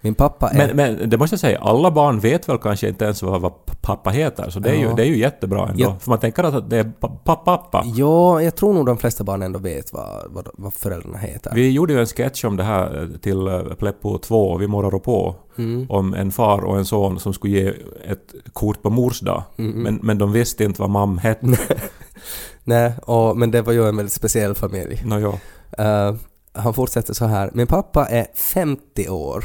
Min 0.00 0.14
pappa 0.14 0.48
är... 0.48 0.74
Men, 0.74 0.76
men 0.98 1.10
det 1.10 1.18
måste 1.18 1.34
jag 1.34 1.40
säga, 1.40 1.58
alla 1.58 1.90
barn 1.90 2.20
vet 2.20 2.48
väl 2.48 2.58
kanske 2.58 2.88
inte 2.88 3.04
ens 3.04 3.22
vad, 3.22 3.40
vad 3.40 3.52
pappa 3.80 4.10
heter, 4.10 4.50
så 4.50 4.60
det 4.60 4.70
är, 4.70 4.74
ju, 4.74 4.82
Ja. 4.82 4.94
det 4.94 5.02
är 5.02 5.06
ju 5.06 5.18
jättebra 5.18 5.68
ändå. 5.68 5.82
Ja. 5.84 5.96
För 6.00 6.10
man 6.10 6.18
tänker 6.18 6.44
att 6.44 6.70
det 6.70 6.78
är 6.78 6.92
pappa. 7.00 7.36
pappa. 7.36 7.82
Ja, 7.86 8.42
jag 8.42 8.56
tror 8.56 8.72
nog 8.74 8.86
de 8.86 8.98
flesta 8.98 9.24
barn 9.24 9.42
ändå 9.42 9.58
vet 9.58 9.92
vad, 9.92 10.24
vad, 10.32 10.48
vad 10.54 10.74
föräldrarna 10.74 11.18
heter. 11.18 11.52
Vi 11.54 11.70
gjorde 11.70 11.92
ju 11.92 12.00
en 12.00 12.06
sketch 12.06 12.44
om 12.44 12.56
det 12.56 12.62
här 12.62 13.02
eh, 13.02 13.18
till 13.18 13.46
eh, 13.46 13.60
Pleppo 13.62 14.18
2, 14.18 14.56
Vi 14.56 14.66
morrar 14.66 14.98
på, 14.98 15.36
Mm. 15.58 15.86
om 15.88 16.14
en 16.14 16.32
far 16.32 16.64
och 16.64 16.78
en 16.78 16.84
son 16.84 17.20
som 17.20 17.32
skulle 17.34 17.52
ge 17.60 17.68
ett 18.08 18.34
kort 18.52 18.82
på 18.82 18.90
mors 18.90 19.20
dag. 19.20 19.42
Mm, 19.58 19.82
Men, 19.82 19.98
men 20.02 20.18
de 20.18 20.32
visste 20.32 20.64
inte 20.64 20.80
vad 20.80 20.90
mam 20.90 21.18
hette. 21.18 21.46
Nej, 22.64 22.92
och, 23.02 23.36
men 23.36 23.50
det 23.50 23.62
var 23.62 23.72
ju 23.72 23.88
en 23.88 23.96
väldigt 23.96 24.12
speciell 24.12 24.54
familj. 24.54 25.02
Nåjo. 25.04 25.38
Eh, 25.78 26.14
han 26.54 26.74
fortsätter 26.74 27.14
så 27.14 27.24
här. 27.26 27.50
Min 27.54 27.66
pappa 27.66 28.06
är 28.06 28.26
50 28.34 29.08
år. 29.08 29.44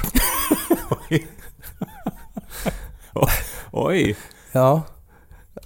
Oj! 3.71 4.17
Ja. 4.51 4.81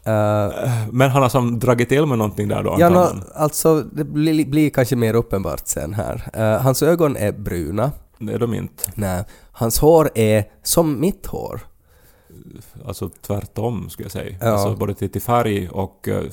Eh, 0.03 0.51
Men 0.91 1.09
han 1.09 1.21
har 1.21 1.29
som 1.29 1.59
dragit 1.59 1.89
till 1.89 2.05
med 2.05 2.17
någonting 2.17 2.47
där 2.47 2.63
då 2.63 2.75
ja, 2.79 2.89
nå, 2.89 3.12
alltså 3.35 3.81
det 3.81 4.03
blir, 4.03 4.45
blir 4.45 4.69
kanske 4.69 4.95
mer 4.95 5.13
uppenbart 5.13 5.67
sen 5.67 5.93
här. 5.93 6.29
Eh, 6.33 6.62
hans 6.62 6.83
ögon 6.83 7.17
är 7.17 7.31
bruna. 7.31 7.91
Det 8.19 8.33
är 8.33 8.39
de 8.39 8.53
inte. 8.53 8.83
Nej, 8.95 9.23
hans 9.51 9.79
hår 9.79 10.09
är 10.15 10.45
som 10.63 11.00
mitt 11.00 11.25
hår. 11.25 11.62
Alltså 12.86 13.10
tvärtom 13.22 13.89
skulle 13.89 14.05
jag 14.05 14.12
säga. 14.12 14.36
Ja. 14.41 14.48
Alltså 14.48 14.75
både 14.75 14.93
till, 14.93 15.10
till 15.12 15.22
färg 15.22 15.69
och 15.69 16.07
eh, 16.07 16.24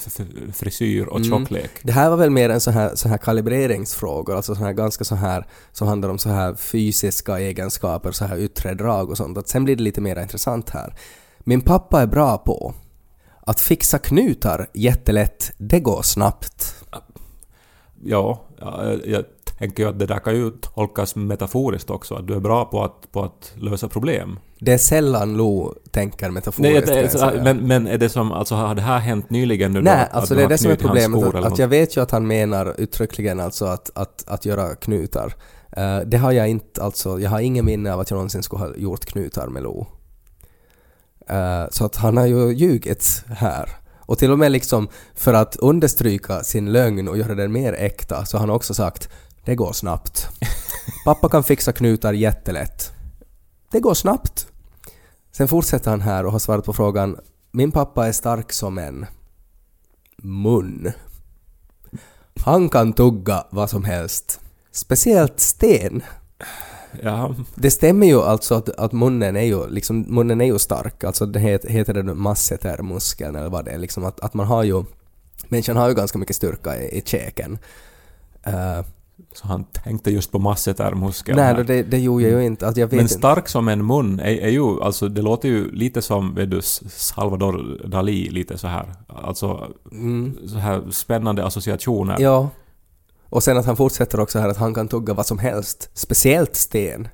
frisyr 0.52 1.06
och 1.06 1.16
Mm. 1.20 1.28
tjocklek. 1.30 1.70
Det 1.82 1.92
här 1.92 2.10
var 2.10 2.16
väl 2.16 2.30
mer 2.30 2.48
en 2.50 2.60
sån 2.60 2.74
här, 2.74 2.94
sån 2.94 3.10
här 3.10 3.18
kalibreringsfrågor, 3.18 4.36
alltså 4.36 4.54
sån 4.54 4.64
här 4.64 4.72
ganska 4.72 5.04
så 5.04 5.14
här, 5.14 5.46
som 5.72 5.88
handlar 5.88 6.08
om 6.08 6.18
så 6.18 6.28
här 6.28 6.54
fysiska 6.54 7.38
egenskaper, 7.40 8.12
så 8.12 8.24
här 8.24 8.38
yttre 8.38 8.74
drag 8.74 9.10
och 9.10 9.16
sånt. 9.16 9.38
Att 9.38 9.48
sen 9.48 9.64
blir 9.64 9.76
det 9.76 9.82
lite 9.82 10.00
mer 10.00 10.22
intressant 10.22 10.70
här. 10.70 10.94
Min 11.38 11.60
pappa 11.60 12.02
är 12.02 12.06
bra 12.06 12.38
på 12.38 12.74
att 13.46 13.60
fixa 13.60 13.98
knutar 13.98 14.66
jättelätt, 14.74 15.52
det 15.58 15.80
går 15.80 16.02
snabbt. 16.02 16.74
Ja, 18.04 18.44
ja, 18.58 18.92
jag 19.04 19.24
tänker 19.58 19.82
ju 19.82 19.88
att 19.88 19.98
det 19.98 20.06
där 20.06 20.18
kan 20.18 20.34
ju 20.36 20.50
tolkas 20.50 21.16
metaforiskt 21.16 21.90
också, 21.90 22.14
att 22.14 22.26
du 22.26 22.34
är 22.34 22.40
bra 22.40 22.64
på 22.64 22.84
att, 22.84 23.12
på 23.12 23.22
att 23.22 23.52
lösa 23.56 23.88
problem. 23.88 24.38
Det 24.60 24.72
är 24.72 24.78
sällan 24.78 25.36
Lo 25.36 25.74
tänker 25.90 26.26
Nej, 26.26 26.32
metaforiskt. 26.32 26.86
det, 26.86 26.92
kan 26.92 27.02
jag 27.02 27.10
säga. 27.10 27.42
men, 27.44 27.58
men 27.58 27.86
är 27.86 27.98
det 27.98 28.08
som, 28.08 28.32
alltså 28.32 28.54
har 28.54 28.74
det 28.74 28.82
här 28.82 28.98
hänt 28.98 29.30
nyligen 29.30 29.72
nu 29.72 29.78
då? 29.78 29.84
Nej, 29.84 30.02
Att 30.02 30.14
alltså 30.14 30.34
det 30.34 30.42
är 30.42 30.48
det 30.48 30.58
som 30.58 30.70
är 30.70 30.76
problemet. 30.76 31.34
Att, 31.34 31.44
att 31.44 31.58
jag 31.58 31.68
vet 31.68 31.96
ju 31.96 32.00
att 32.00 32.10
han 32.10 32.26
menar 32.26 32.74
uttryckligen 32.78 33.40
alltså 33.40 33.64
att, 33.64 33.90
att, 33.94 34.24
att 34.26 34.44
göra 34.44 34.74
knutar. 34.74 35.34
Eh, 35.72 35.98
det 35.98 36.16
har 36.16 36.32
jag 36.32 36.48
inte, 36.48 36.82
alltså 36.82 37.20
jag 37.20 37.30
har 37.30 37.40
ingen 37.40 37.64
minne 37.64 37.92
av 37.92 38.00
att 38.00 38.10
jag 38.10 38.16
någonsin 38.16 38.42
skulle 38.42 38.64
ha 38.64 38.74
gjort 38.76 39.04
knutar 39.04 39.48
med 39.48 39.62
Lo. 39.62 39.86
Eh, 41.28 41.64
så 41.70 41.84
att 41.84 41.96
han 41.96 42.16
har 42.16 42.26
ju 42.26 42.52
ljugit 42.52 43.24
här. 43.28 43.68
Och 44.00 44.18
till 44.18 44.30
och 44.30 44.38
med 44.38 44.52
liksom 44.52 44.88
för 45.14 45.34
att 45.34 45.56
understryka 45.56 46.42
sin 46.42 46.72
lögn 46.72 47.08
och 47.08 47.18
göra 47.18 47.34
den 47.34 47.52
mer 47.52 47.72
äkta 47.72 48.24
så 48.24 48.36
har 48.36 48.40
han 48.40 48.50
också 48.50 48.74
sagt 48.74 49.08
det 49.44 49.54
går 49.54 49.72
snabbt. 49.72 50.28
Pappa 51.04 51.28
kan 51.28 51.44
fixa 51.44 51.72
knutar 51.72 52.12
jättelätt. 52.12 52.92
Det 53.72 53.80
går 53.80 53.94
snabbt. 53.94 54.49
Sen 55.32 55.48
fortsätter 55.48 55.90
han 55.90 56.00
här 56.00 56.26
och 56.26 56.32
har 56.32 56.38
svarat 56.38 56.64
på 56.64 56.72
frågan 56.72 57.16
Min 57.50 57.72
pappa 57.72 58.08
är 58.08 58.12
stark 58.12 58.52
som 58.52 58.78
en 58.78 59.06
mun. 60.22 60.92
Han 62.40 62.68
kan 62.68 62.92
tugga 62.92 63.44
vad 63.50 63.70
som 63.70 63.84
helst. 63.84 64.40
Speciellt 64.72 65.40
sten. 65.40 66.02
Ja, 67.02 67.34
Det 67.54 67.70
stämmer 67.70 68.06
ju 68.06 68.20
alltså 68.20 68.54
att, 68.54 68.68
att 68.68 68.92
munnen 68.92 69.36
är 69.36 69.44
ju 69.44 69.68
liksom, 69.68 70.00
munnen 70.00 70.40
är 70.40 70.44
ju 70.44 70.58
stark, 70.58 71.04
alltså 71.04 71.26
det 71.26 71.40
heter, 71.40 71.68
heter 71.68 71.94
det 71.94 72.02
massetermuskeln 72.02 73.36
eller 73.36 73.48
vad 73.48 73.64
det 73.64 73.70
är, 73.70 73.78
liksom 73.78 74.04
att, 74.04 74.20
att 74.20 74.34
man 74.34 74.46
har 74.46 74.64
ju, 74.64 74.84
människan 75.48 75.76
har 75.76 75.88
ju 75.88 75.94
ganska 75.94 76.18
mycket 76.18 76.36
styrka 76.36 76.76
i, 76.76 76.98
i 76.98 77.02
käken. 77.04 77.58
Uh, 78.46 78.84
så 79.34 79.46
han 79.46 79.64
tänkte 79.64 80.10
just 80.10 80.32
på 80.32 80.38
massetermuskeln. 80.38 81.36
nej, 81.38 81.54
då 81.54 81.62
det, 81.62 81.82
det 81.82 81.98
gjorde 81.98 82.24
jag 82.28 82.40
ju 82.40 82.46
inte, 82.46 82.68
att 82.68 82.76
jag 82.76 82.86
vet 82.86 82.92
Men 82.92 83.00
inte. 83.00 83.14
stark 83.14 83.48
som 83.48 83.68
en 83.68 83.86
mun 83.86 84.20
är, 84.20 84.24
är 84.24 84.48
ju, 84.48 84.82
alltså 84.82 85.08
det 85.08 85.22
låter 85.22 85.48
ju 85.48 85.70
lite 85.70 86.02
som, 86.02 86.34
vet 86.34 86.50
du, 86.50 86.60
Salvador 86.62 87.80
Dalí, 87.84 88.30
lite 88.30 88.58
så 88.58 88.66
här. 88.66 88.94
Alltså, 89.08 89.68
så 90.46 90.58
här 90.58 90.90
spännande 90.90 91.46
associationer. 91.46 92.14
Mm. 92.14 92.22
Ja. 92.24 92.48
Och 93.28 93.42
sen 93.42 93.58
att 93.58 93.66
han 93.66 93.76
fortsätter 93.76 94.20
också 94.20 94.38
här 94.38 94.48
att 94.48 94.56
han 94.56 94.74
kan 94.74 94.88
tugga 94.88 95.14
vad 95.14 95.26
som 95.26 95.38
helst, 95.38 95.90
speciellt 95.94 96.56
sten. 96.56 97.08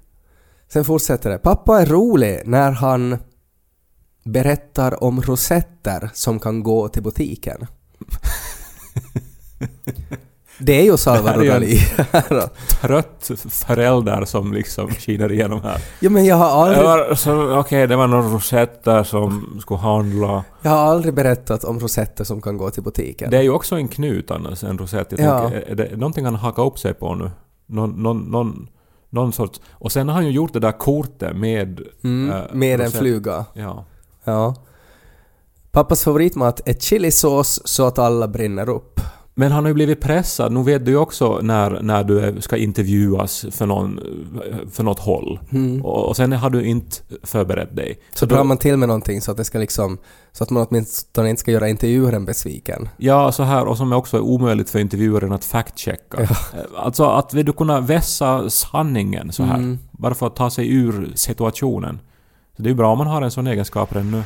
Sen 0.68 0.84
fortsätter 0.84 1.30
det. 1.30 1.38
Pappa 1.38 1.80
är 1.80 1.86
rolig 1.86 2.42
när 2.44 2.70
han 2.70 3.18
berättar 4.25 5.04
om 5.04 5.22
rosetter 5.22 6.10
som 6.14 6.40
kan 6.40 6.62
gå 6.62 6.88
till 6.88 7.02
butiken. 7.02 7.66
Det 10.58 10.72
är 10.80 10.82
ju 10.84 10.96
Salvador 10.96 11.42
Dalí. 11.44 11.78
Trött 12.80 13.30
förälder 13.50 14.25
som 14.25 14.52
liksom 14.52 14.90
skiner 14.90 15.32
igenom 15.32 15.62
här. 15.62 15.80
ja, 16.00 16.10
men 16.10 16.25
jag 16.25 16.36
har 16.36 16.46
aldrig, 16.66 17.58
okej, 17.58 17.86
det 17.86 17.96
var 17.96 18.06
några 18.06 18.28
rosetter 18.28 19.02
som 19.02 19.58
skulle 19.60 19.80
handla. 19.80 20.44
jag 20.62 20.70
har 20.70 20.78
aldrig 20.78 21.14
berättat 21.14 21.64
om 21.64 21.80
rosetter 21.80 22.25
som 22.25 22.42
kan 22.42 22.56
gå 22.58 22.70
till 22.70 22.82
butiken. 22.82 23.30
Det 23.30 23.36
är 23.38 23.42
ju 23.42 23.50
också 23.50 23.75
en 23.76 23.88
knut 23.88 24.30
annars, 24.30 24.64
en 24.64 24.78
rosett. 24.78 25.12
Jag 25.12 25.20
Ja. 25.20 25.40
tänker, 25.50 25.70
är 25.70 25.75
det 25.75 25.96
någonting 25.96 26.25
han 26.25 26.34
hakar 26.34 26.62
upp 26.66 26.78
sig 26.78 26.94
på 26.94 27.14
nu? 27.14 27.30
Någon, 27.66 27.90
någon, 28.02 28.18
någon, 28.18 28.68
någon 29.10 29.32
sorts... 29.32 29.60
Och 29.72 29.92
sen 29.92 30.08
har 30.08 30.14
han 30.14 30.25
ju 30.26 30.30
gjort 30.32 30.52
det 30.52 30.60
där 30.60 30.72
kortet 30.78 31.36
med... 31.36 31.80
mm, 32.04 32.30
eh, 32.36 32.42
med 32.52 32.80
en 32.80 32.86
rosett. 32.86 33.00
fluga. 33.00 33.44
Ja. 33.54 33.84
Ja. 34.25 34.54
Pappas 35.70 36.04
favoritmat 36.04 36.60
är 36.68 36.75
chilisås 36.75 37.60
så 37.64 37.86
att 37.86 37.98
alla 37.98 38.28
brinner 38.28 38.68
upp. 38.68 39.00
Men 39.38 39.52
han 39.52 39.64
har 39.64 39.69
ju 39.69 39.75
blivit 39.75 40.00
pressad. 40.00 40.52
Nu 40.52 40.62
vet 40.62 40.85
du 40.85 40.90
ju 40.90 40.97
också 40.97 41.38
när, 41.43 41.83
när 41.83 42.05
du 42.05 42.40
ska 42.40 42.57
intervjuas 42.57 43.47
för, 43.50 43.66
någon, 43.66 44.00
för 44.73 44.83
något 44.83 44.99
håll. 44.99 45.38
Och, 45.83 46.09
och 46.09 46.16
sen 46.16 46.33
har 46.33 46.50
du 46.50 46.64
inte 46.64 46.97
förberett 47.23 47.76
dig. 47.76 47.87
Mm. 47.87 47.99
Så 48.14 48.26
då- 48.26 48.35
drar 48.37 48.45
man 48.45 48.59
till 48.59 48.76
med 48.76 48.88
någonting 48.88 49.21
så 49.21 49.31
att 49.31 49.37
det 49.37 49.45
ska 49.45 49.59
liksom, 49.59 49.99
så 50.33 50.45
att 50.45 50.50
man 50.50 50.66
åtminstone 50.71 51.31
inte 51.31 51.40
ska 51.40 51.50
göra 51.50 51.69
intervjuaren 51.69 52.25
besviken. 52.25 52.88
Ja, 52.97 53.33
så 53.33 53.43
här, 53.43 53.64
och 53.66 53.76
som 53.76 53.93
också 53.93 54.16
är 54.16 54.21
omöjligt 54.21 54.71
för 54.71 54.78
intervjuaren 54.78 55.33
att 55.33 55.45
fact-checka. 55.45 56.23
Eh, 56.23 56.31
Alltså 56.76 57.05
att 57.05 57.35
vill 57.35 57.47
du 57.47 57.52
kunna 57.52 57.81
vässa 57.81 58.50
sanningen 58.50 59.33
så 59.33 59.43
här, 59.43 59.57
Mm. 59.59 59.78
bara 59.90 60.14
för 60.14 60.26
att 60.26 60.37
ta 60.37 60.50
sig 60.50 60.75
ur 60.75 61.12
situationen. 61.14 61.99
Så 62.57 62.62
det 62.62 62.66
är 62.69 62.71
ju 62.71 62.76
bra 62.76 62.93
om 62.93 62.99
man 62.99 63.07
har 63.07 63.23
en 63.23 63.31
sån 63.31 63.47
egenskap 63.47 63.93
redan 63.97 64.11
nu. 64.11 64.23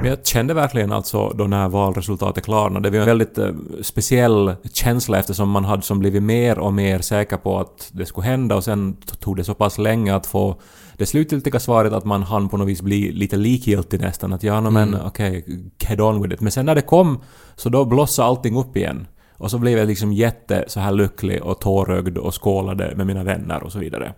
Men 0.00 0.10
jag 0.10 0.26
kände 0.26 0.54
verkligen 0.54 0.92
alltså 0.92 1.28
då 1.28 1.44
när 1.44 1.68
valresultatet 1.68 2.44
klarnade, 2.44 2.90
det 2.90 2.98
var 2.98 3.02
en 3.02 3.06
väldigt 3.06 3.38
eh, 3.38 3.50
speciell 3.82 4.54
känsla 4.72 5.18
eftersom 5.18 5.50
man 5.50 5.64
hade 5.64 5.82
som 5.82 5.98
blivit 5.98 6.22
mer 6.22 6.58
och 6.58 6.72
mer 6.72 6.98
säker 6.98 7.36
på 7.36 7.58
att 7.58 7.90
det 7.92 8.06
skulle 8.06 8.26
hända 8.26 8.56
och 8.56 8.64
sen 8.64 8.96
tog 9.20 9.36
det 9.36 9.44
så 9.44 9.54
pass 9.54 9.78
länge 9.78 10.14
att 10.14 10.26
få 10.26 10.60
det 10.96 11.06
slutgiltiga 11.06 11.60
svaret 11.60 11.92
att 11.92 12.04
man 12.04 12.22
hann 12.22 12.48
på 12.48 12.56
något 12.56 12.68
vis 12.68 12.82
bli 12.82 13.12
lite 13.12 13.36
likgiltig 13.36 14.00
nästan. 14.00 14.32
Att 14.32 14.42
ja, 14.42 14.60
no, 14.60 14.70
men 14.70 14.96
okej, 15.06 15.44
get 15.78 16.00
on 16.00 16.22
with 16.22 16.34
it. 16.34 16.40
Men 16.40 16.52
sen 16.52 16.66
när 16.66 16.74
det 16.74 16.82
kom 16.82 17.20
så 17.56 17.68
då 17.68 17.84
blossade 17.84 18.28
allting 18.28 18.56
upp 18.56 18.76
igen. 18.76 19.06
Och 19.38 19.50
så 19.50 19.58
blev 19.58 19.78
jag 19.78 19.86
liksom 19.86 20.12
jätte 20.12 20.64
så 20.68 20.80
här 20.80 20.92
lycklig 20.92 21.42
och 21.42 21.60
tårögd 21.60 22.18
och 22.18 22.42
skålade 22.42 22.92
med 22.96 23.06
mina 23.06 23.24
vänner 23.24 23.62
och 23.62 23.72
så 23.72 23.78
vidare. 23.78 24.12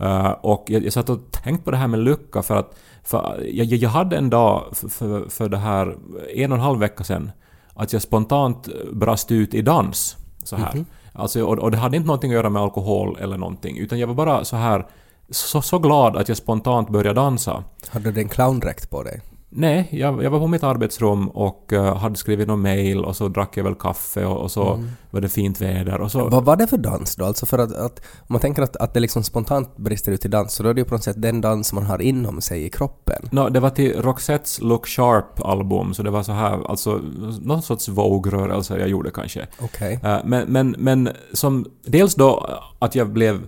Uh, 0.00 0.30
och 0.30 0.64
jag, 0.68 0.84
jag 0.84 0.92
satt 0.92 1.10
och 1.10 1.30
tänkte 1.30 1.64
på 1.64 1.70
det 1.70 1.76
här 1.76 1.88
med 1.88 2.00
lycka 2.00 2.42
för 2.42 2.56
att 2.56 2.78
för 3.02 3.46
jag, 3.52 3.66
jag 3.66 3.90
hade 3.90 4.16
en 4.16 4.30
dag 4.30 4.64
för, 4.72 4.88
för, 4.88 5.28
för 5.28 5.48
det 5.48 5.58
här 5.58 5.96
en 6.34 6.52
och 6.52 6.58
en 6.58 6.64
halv 6.64 6.78
vecka 6.80 7.04
sedan 7.04 7.32
att 7.74 7.92
jag 7.92 8.02
spontant 8.02 8.68
brast 8.92 9.30
ut 9.30 9.54
i 9.54 9.62
dans. 9.62 10.16
Så 10.44 10.56
här. 10.56 10.84
Alltså, 11.12 11.44
och, 11.44 11.58
och 11.58 11.70
det 11.70 11.76
hade 11.76 11.96
inte 11.96 12.06
någonting 12.06 12.30
att 12.30 12.34
göra 12.34 12.50
med 12.50 12.62
alkohol 12.62 13.16
eller 13.20 13.36
någonting 13.36 13.78
utan 13.78 13.98
jag 13.98 14.06
var 14.06 14.14
bara 14.14 14.44
så 14.44 14.56
här 14.56 14.86
så, 15.30 15.62
så 15.62 15.78
glad 15.78 16.16
att 16.16 16.28
jag 16.28 16.36
spontant 16.36 16.90
började 16.90 17.20
dansa. 17.20 17.64
Hade 17.88 18.10
du 18.10 18.20
en 18.20 18.28
clowndräkt 18.28 18.90
på 18.90 19.02
dig? 19.02 19.20
Nej, 19.52 19.88
jag, 19.90 20.24
jag 20.24 20.30
var 20.30 20.38
på 20.38 20.46
mitt 20.46 20.62
arbetsrum 20.62 21.28
och 21.28 21.72
eh, 21.72 21.96
hade 21.96 22.16
skrivit 22.16 22.48
någon 22.48 22.62
mail 22.62 23.04
och 23.04 23.16
så 23.16 23.28
drack 23.28 23.56
jag 23.56 23.64
väl 23.64 23.74
kaffe 23.74 24.24
och, 24.24 24.36
och 24.36 24.50
så 24.50 24.84
var 25.10 25.20
det 25.20 25.28
fint 25.28 25.60
väder 25.60 26.00
och 26.00 26.10
så... 26.10 26.28
Vad 26.28 26.44
var 26.44 26.56
det 26.56 26.66
för 26.66 26.78
dans 26.78 27.16
då? 27.16 27.24
Alltså 27.24 27.46
för 27.46 27.58
att, 27.58 27.72
att 27.72 27.98
om 27.98 28.26
man 28.28 28.40
tänker 28.40 28.62
att, 28.62 28.76
att 28.76 28.94
det 28.94 29.00
liksom 29.00 29.22
spontant 29.22 29.76
brister 29.76 30.12
ut 30.12 30.24
i 30.24 30.28
dans 30.28 30.52
så 30.52 30.62
då 30.62 30.68
är 30.68 30.74
det 30.74 30.80
ju 30.80 30.84
på 30.84 30.94
något 30.94 31.04
sätt 31.04 31.22
den 31.22 31.40
dans 31.40 31.72
man 31.72 31.86
har 31.86 32.02
inom 32.02 32.40
sig 32.40 32.64
i 32.64 32.70
kroppen. 32.70 33.28
No, 33.30 33.48
det 33.48 33.60
var 33.60 33.70
till 33.70 34.02
Roxettes 34.02 34.60
Look 34.60 34.86
Sharp-album, 34.86 35.94
så 35.94 36.02
det 36.02 36.10
var 36.10 36.22
så 36.22 36.32
här, 36.32 36.70
alltså 36.70 37.00
någon 37.40 37.62
sorts 37.62 37.88
Vogue-rörelse 37.88 38.78
jag 38.78 38.88
gjorde 38.88 39.10
kanske. 39.10 39.46
Okej. 39.60 40.00
Eh, 40.04 40.18
men, 40.24 40.52
men, 40.52 40.74
men 40.78 41.08
som 41.32 41.66
dels 41.84 42.14
då 42.14 42.46
att 42.78 42.94
jag 42.94 43.08
blev 43.08 43.46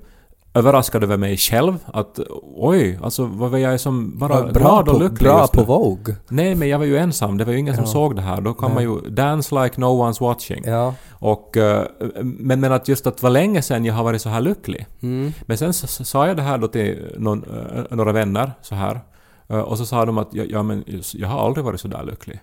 överraskad 0.55 1.05
över 1.05 1.17
mig 1.17 1.37
själv, 1.37 1.79
att 1.87 2.21
oj, 2.57 2.99
alltså 3.03 3.25
vad 3.25 3.51
var 3.51 3.59
jag 3.59 3.81
som 3.81 4.19
bara 4.19 4.29
Bra, 4.43 4.53
bra, 4.53 4.61
glad 4.61 4.89
och 4.89 4.95
på, 4.95 5.01
lycklig 5.03 5.29
bra 5.29 5.41
just 5.41 5.53
på. 5.53 5.63
Vogue. 5.63 6.17
Nej, 6.29 6.55
men 6.55 6.69
jag 6.69 6.79
var 6.79 6.85
ju 6.87 6.97
ensam, 6.99 7.39
det 7.39 7.45
var 7.45 7.53
ju 7.53 7.59
ingen 7.59 7.75
som 7.75 7.85
Ja. 7.85 7.91
såg 7.91 8.17
det 8.17 8.23
här. 8.23 8.41
Då 8.41 8.55
kan 8.55 8.75
Nej. 8.75 8.87
man 8.87 8.95
ju 8.95 9.11
dance 9.11 9.63
like 9.65 9.81
no 9.81 9.85
one's 9.87 10.21
watching. 10.21 10.63
Ja. 10.67 10.95
Och, 11.11 11.57
eh, 11.57 11.87
men, 12.23 12.61
men 12.61 12.73
att 12.73 12.89
just 12.89 13.07
att 13.07 13.23
var 13.23 13.31
länge 13.31 13.63
sedan 13.63 13.85
jag 13.85 13.95
har 13.95 14.05
varit 14.05 14.23
så 14.23 14.29
här 14.29 14.41
lycklig. 14.41 14.87
Mm. 15.03 15.33
Men 15.47 15.59
sen 15.59 15.73
sa 15.73 16.27
jag 16.27 16.37
det 16.37 16.43
här 16.43 16.59
då 16.59 16.69
till 16.69 17.15
någon, 17.19 17.45
eh, 17.45 17.83
några 17.97 18.13
vänner 18.13 18.53
så 18.63 18.75
här. 18.75 19.01
Eh, 19.49 19.59
och 19.61 19.79
så 19.79 19.87
sa 19.87 20.05
de 20.05 20.19
att 20.19 20.29
ja, 20.35 20.45
ja 20.49 20.63
men 20.63 20.85
jag 21.15 21.29
har 21.29 21.47
aldrig 21.47 21.65
varit 21.65 21.81
så 21.81 21.89
där 21.89 22.03
lycklig. 22.05 22.41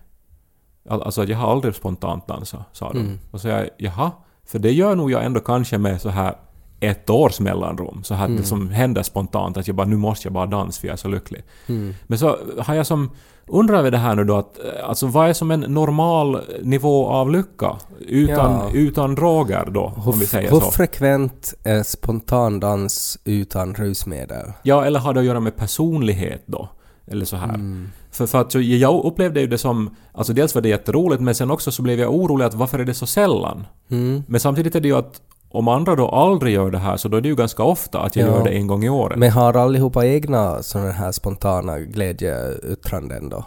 Al- 0.90 1.02
Alltså 1.02 1.24
jag 1.24 1.38
har 1.38 1.52
aldrig 1.52 1.76
spontant 1.76 2.28
dansat, 2.28 2.62
sa 2.72 2.92
de. 2.94 3.00
Mm. 3.00 3.20
Och 3.32 3.42
så 3.42 3.48
jag, 3.48 3.70
jaha, 3.78 4.12
för 4.46 4.60
det 4.60 4.72
gör 4.72 4.96
nog 4.96 5.12
jag 5.12 5.26
ändå 5.26 5.40
kanske 5.40 5.78
med 5.78 6.02
så 6.02 6.10
här 6.10 6.36
ett 6.80 7.10
års 7.10 7.40
mellanrum. 7.40 8.04
Så 8.04 8.14
här 8.14 8.26
Mm. 8.26 8.38
det 8.38 8.44
som 8.44 8.70
händer 8.70 9.04
spontant, 9.04 9.58
att 9.58 9.68
jag 9.68 9.76
bara 9.76 9.88
nu 9.88 9.96
måste 9.98 10.26
jag 10.28 10.34
bara 10.34 10.46
dansa 10.46 10.80
för 10.82 10.88
jag 10.88 10.94
är 10.94 10.98
så 10.98 11.08
lycklig. 11.08 11.44
Mm. 11.68 11.94
Men 12.08 12.20
så 12.20 12.38
har 12.60 12.76
jag 12.76 12.86
som 12.88 13.12
undrar 13.52 13.78
över 13.80 13.92
det 13.92 13.98
här 13.98 14.16
nu 14.16 14.24
då 14.24 14.36
att 14.38 14.58
eh, 14.60 14.90
alltså 14.90 15.08
vad 15.08 15.30
är 15.30 15.34
som 15.34 15.52
en 15.52 15.60
normal 15.60 16.42
nivå 16.64 17.08
av 17.08 17.32
lycka? 17.32 17.76
Utan, 18.00 18.52
Ja. 18.52 18.70
utan 18.74 19.16
droger 19.16 19.66
då, 19.72 19.94
Hur, 20.06 20.12
om 20.14 20.20
vi 20.20 20.26
säger 20.26 20.52
hur 20.52 20.60
så. 20.60 20.72
frekvent 20.72 21.54
är 21.64 21.84
spontan 21.84 22.60
dans 22.60 23.18
utan 23.24 23.76
rusmedel? 23.76 24.46
Ja, 24.64 24.86
eller 24.86 25.00
har 25.00 25.14
det 25.14 25.20
att 25.20 25.26
göra 25.26 25.40
med 25.40 25.56
personlighet 25.56 26.44
då? 26.46 26.70
Eller 27.08 27.26
så 27.26 27.36
här. 27.38 27.50
Mm. 27.54 27.90
För, 28.12 28.28
för 28.28 28.42
att 28.42 28.52
så 28.52 28.60
jag 28.62 29.06
upplevde 29.06 29.42
ju 29.42 29.48
det 29.48 29.58
som... 29.58 29.96
Alltså 30.14 30.34
dels 30.34 30.56
var 30.56 30.62
det 30.62 30.70
jätteroligt 30.70 31.22
men 31.22 31.36
sen 31.36 31.52
också 31.52 31.72
så 31.72 31.82
blev 31.82 32.00
jag 32.00 32.14
orolig 32.14 32.46
att 32.46 32.54
varför 32.54 32.80
är 32.80 32.86
det 32.86 32.94
så 32.94 33.06
sällan? 33.06 33.68
Mm. 33.90 34.24
Men 34.28 34.40
samtidigt 34.40 34.76
är 34.76 34.80
det 34.82 34.88
ju 34.88 34.98
att 34.98 35.22
om 35.52 35.68
andra 35.68 35.96
då 35.96 36.10
aldrig 36.10 36.54
gör 36.54 36.72
det 36.72 36.78
här 36.78 36.98
så 36.98 37.08
då 37.08 37.18
är 37.18 37.22
det 37.22 37.30
ju 37.30 37.36
ganska 37.36 37.64
ofta 37.64 38.00
att 38.02 38.16
jag 38.16 38.28
Ja. 38.30 38.34
gör 38.38 38.44
det 38.44 38.50
en 38.50 38.68
gång 38.68 38.84
i 38.84 38.90
året. 38.90 39.20
Men 39.20 39.32
har 39.32 39.54
allihopa 39.58 40.06
egna 40.06 40.64
sådana 40.64 40.92
här 40.92 41.12
spontana 41.12 41.80
glädjeyttranden 41.80 43.30
då? 43.30 43.46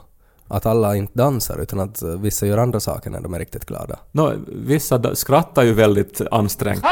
Att 0.48 0.66
alla 0.66 0.96
inte 0.96 1.18
dansar 1.18 1.58
utan 1.58 1.80
att 1.80 2.02
vissa 2.02 2.46
gör 2.46 2.58
andra 2.58 2.80
saker 2.80 3.10
när 3.10 3.20
de 3.20 3.34
är 3.34 3.38
riktigt 3.38 3.64
glada? 3.64 3.98
Nå, 4.12 4.32
vissa 4.48 5.14
skrattar 5.14 5.62
ju 5.62 5.72
väldigt 5.74 6.20
ansträngt. 6.30 6.84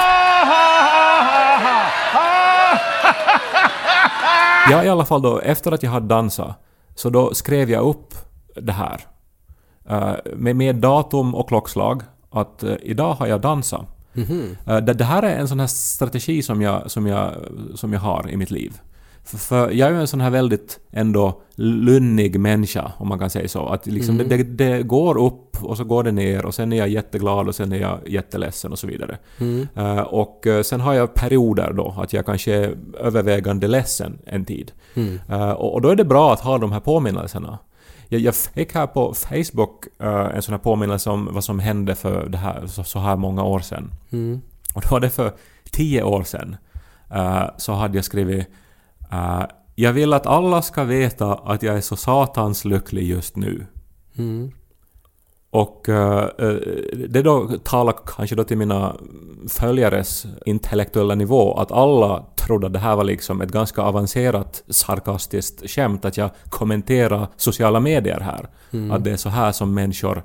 Ja, 4.70 4.84
i 4.84 4.88
alla 4.88 5.04
fall 5.04 5.22
då, 5.22 5.38
efter 5.40 5.72
att 5.72 5.82
jag 5.82 5.90
hade 5.90 6.06
dansat, 6.06 6.54
så 6.94 7.10
då 7.10 7.34
skrev 7.34 7.70
jag 7.70 7.84
upp 7.84 8.14
det 8.56 8.72
här. 8.72 9.00
eh, 9.88 10.12
med, 10.36 10.56
med 10.56 10.76
datum 10.76 11.34
och 11.34 11.48
klockslag, 11.48 12.02
att 12.30 12.62
eh, 12.62 12.74
idag 12.82 13.14
har 13.14 13.26
jag 13.26 13.40
dansat. 13.40 13.80
Eh, 14.66 14.76
det, 14.76 14.94
det 14.94 15.04
här 15.04 15.22
är 15.22 15.38
en 15.38 15.48
sån 15.48 15.60
här 15.60 15.66
strategi 15.66 16.42
som 16.42 16.62
jag, 16.62 16.90
som 16.90 17.06
jag, 17.06 17.34
som 17.74 17.92
jag 17.92 18.00
har 18.00 18.30
i 18.30 18.36
mitt 18.36 18.50
liv. 18.50 18.72
För, 19.24 19.38
för 19.38 19.70
jag 19.70 19.88
är 19.88 19.92
ju 19.92 20.00
en 20.00 20.06
sån 20.06 20.20
här 20.20 20.30
väldigt 20.30 20.80
ändå 20.90 21.42
lunnig 21.54 22.40
människa, 22.40 22.92
om 22.98 23.08
man 23.08 23.18
kan 23.18 23.30
säga 23.30 23.48
så. 23.48 23.66
Att 23.68 23.86
liksom 23.86 24.18
det, 24.18 24.24
det, 24.24 24.42
det 24.42 24.82
går 24.82 25.18
upp 25.18 25.64
och 25.64 25.76
så 25.76 25.84
går 25.84 26.02
det 26.04 26.12
ner 26.12 26.44
och 26.44 26.54
sen 26.54 26.72
är 26.72 26.76
jag 26.76 26.88
jätteglad 26.88 27.48
och 27.48 27.54
sen 27.54 27.72
är 27.72 27.76
jag 27.76 27.98
jätteledsen 28.06 28.72
och 28.72 28.78
så 28.78 28.86
vidare. 28.86 29.18
Eh, 29.74 30.00
och 30.00 30.46
eh, 30.46 30.62
sen 30.62 30.80
har 30.80 30.94
jag 30.94 31.14
perioder 31.14 31.72
då, 31.72 31.94
att 31.98 32.12
jag 32.12 32.26
kanske 32.26 32.54
är 32.54 32.76
övervägande 33.00 33.68
ledsen 33.68 34.18
en 34.26 34.44
tid. 34.44 34.72
Eh, 35.28 35.50
och, 35.50 35.74
och 35.74 35.80
då 35.80 35.88
är 35.88 35.96
det 35.96 36.04
bra 36.04 36.32
att 36.32 36.40
ha 36.40 36.58
de 36.58 36.72
här 36.72 36.80
påminnelserna. 36.80 37.58
Jag, 38.12 38.20
jag 38.20 38.34
fick 38.34 38.74
här 38.74 38.86
på 38.86 39.14
Facebook 39.14 39.84
eh, 39.98 40.36
en 40.36 40.42
sån 40.42 40.52
här 40.52 40.58
påminnelse 40.58 41.10
om 41.10 41.28
vad 41.32 41.44
som 41.44 41.58
hände 41.58 41.94
för 41.94 42.28
det 42.28 42.38
här, 42.38 42.66
så, 42.66 42.84
så 42.84 42.98
här 42.98 43.16
många 43.16 43.44
år 43.44 43.60
sedan. 43.60 43.92
Mm. 44.10 44.40
Och 44.74 44.82
då 44.82 44.88
var 44.90 45.00
det 45.00 45.10
för 45.10 45.32
tio 45.70 46.02
år 46.02 46.22
sedan. 46.22 46.56
eh, 47.10 47.44
så 47.56 47.72
hade 47.72 47.98
jag 47.98 48.04
skrivit 48.04 48.46
eh, 49.12 49.42
Jag 49.74 49.92
vill 49.92 50.12
att 50.12 50.26
alla 50.26 50.62
ska 50.62 50.84
veta 50.84 51.34
att 51.34 51.62
jag 51.62 51.76
är 51.76 51.80
så 51.80 51.96
satans 51.96 52.64
lycklig 52.64 53.06
just 53.06 53.36
nu. 53.36 53.66
Mm. 54.18 54.52
Och 55.52 55.82
det 57.08 57.22
då 57.22 57.48
talar 57.64 57.94
kanske 58.06 58.36
då 58.36 58.44
till 58.44 58.58
mina 58.58 58.96
följares 59.48 60.26
intellektuella 60.46 61.14
nivå 61.14 61.54
att 61.54 61.72
alla 61.72 62.24
trodde 62.50 62.66
att 62.66 62.72
det 62.72 62.78
här 62.78 62.96
var 62.96 63.04
liksom 63.04 63.40
ett 63.40 63.52
ganska 63.52 63.82
avancerat 63.82 64.62
sarkastiskt 64.68 65.70
skämt 65.70 66.04
att 66.04 66.16
jag 66.16 66.30
kommenterar 66.48 67.28
sociala 67.36 67.80
medier 67.80 68.20
här. 68.20 68.48
Att 68.92 69.04
det 69.04 69.10
är 69.10 69.16
så 69.16 69.28
här 69.28 69.52
som 69.52 69.74
människor 69.74 70.22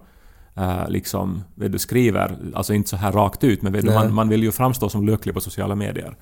eh, 0.55 0.89
liksom, 0.89 1.43
vet 1.55 1.71
du, 1.71 1.79
skriver, 1.79 2.37
alltså 2.55 2.73
inte 2.73 2.89
så 2.89 2.95
här 2.95 3.11
rakt 3.11 3.43
ut, 3.43 3.61
men 3.61 3.73
vet 3.73 3.85
du, 3.85 3.93
man, 3.93 4.13
man 4.13 4.29
vill 4.29 4.43
ju 4.43 4.51
framstå 4.51 4.89
som 4.89 5.05
lycklig 5.05 5.33
på 5.33 5.41
sociala 5.41 5.75
medier. 5.75 6.15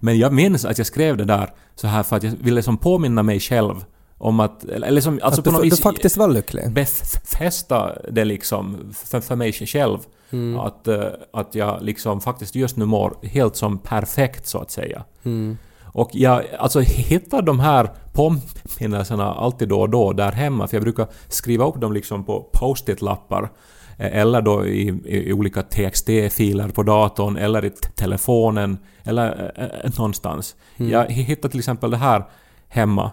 Men 0.00 0.18
jag 0.18 0.32
minns 0.32 0.64
att 0.64 0.78
jag 0.78 0.86
skrev 0.86 1.16
det 1.16 1.24
där 1.24 1.50
så 1.74 1.86
här 1.86 2.02
för 2.02 2.16
att 2.16 2.22
jag 2.22 2.32
ville 2.40 2.62
som 2.62 2.76
påminna 2.76 3.22
mig 3.22 3.40
själv 3.40 3.84
om 4.18 4.40
att, 4.40 4.64
eller 4.64 4.86
eller 4.86 5.00
som, 5.00 5.20
alltså 5.22 5.40
att 5.40 5.44
på 5.44 5.50
du, 5.50 5.56
något 5.56 5.62
du 5.62 5.70
vis 5.70 5.80
faktiskt 5.80 6.16
var 6.16 6.28
lycklig. 6.28 6.72
befästa 6.72 7.92
det 8.10 8.24
liksom 8.24 8.92
för, 8.92 9.20
för 9.20 9.36
mig 9.36 9.52
själv. 9.52 9.98
Mm. 10.32 10.60
Att, 10.60 10.88
eh, 10.88 11.04
att 11.32 11.54
jag 11.54 11.82
liksom 11.82 12.20
faktiskt 12.20 12.54
just 12.54 12.76
nu 12.76 12.84
mår 12.84 13.16
helt 13.22 13.56
som 13.56 13.78
perfekt 13.78 14.46
så 14.46 14.58
att 14.58 14.70
säga. 14.70 15.04
Mm. 15.24 15.58
Och 15.94 16.10
jag 16.12 16.42
alltså, 16.58 16.80
hittar 16.80 17.42
de 17.42 17.60
här 17.60 17.90
påminnelserna 18.12 19.34
alltid 19.34 19.68
då 19.68 19.80
och 19.80 19.90
då 19.90 20.12
där 20.12 20.32
hemma, 20.32 20.68
för 20.68 20.76
jag 20.76 20.82
brukar 20.82 21.06
skriva 21.28 21.68
upp 21.68 21.80
dem 21.80 21.92
liksom 21.92 22.24
på 22.24 22.50
post-it-lappar. 22.52 23.50
eh, 23.98 24.16
Eller 24.16 24.42
då 24.42 24.66
i, 24.66 24.88
i, 25.04 25.32
olika 25.32 25.62
TXT-filer 25.62 26.68
på 26.68 26.82
datorn, 26.82 27.36
eller 27.36 27.64
i 27.64 27.70
telefonen, 27.70 28.78
eller 29.04 29.52
eh, 29.56 29.64
eh, 29.64 29.90
någonstans. 29.98 30.56
Jag 30.76 31.10
hittar 31.10 31.48
till 31.48 31.58
exempel 31.58 31.90
det 31.90 31.96
här 31.96 32.24
hemma. 32.68 33.10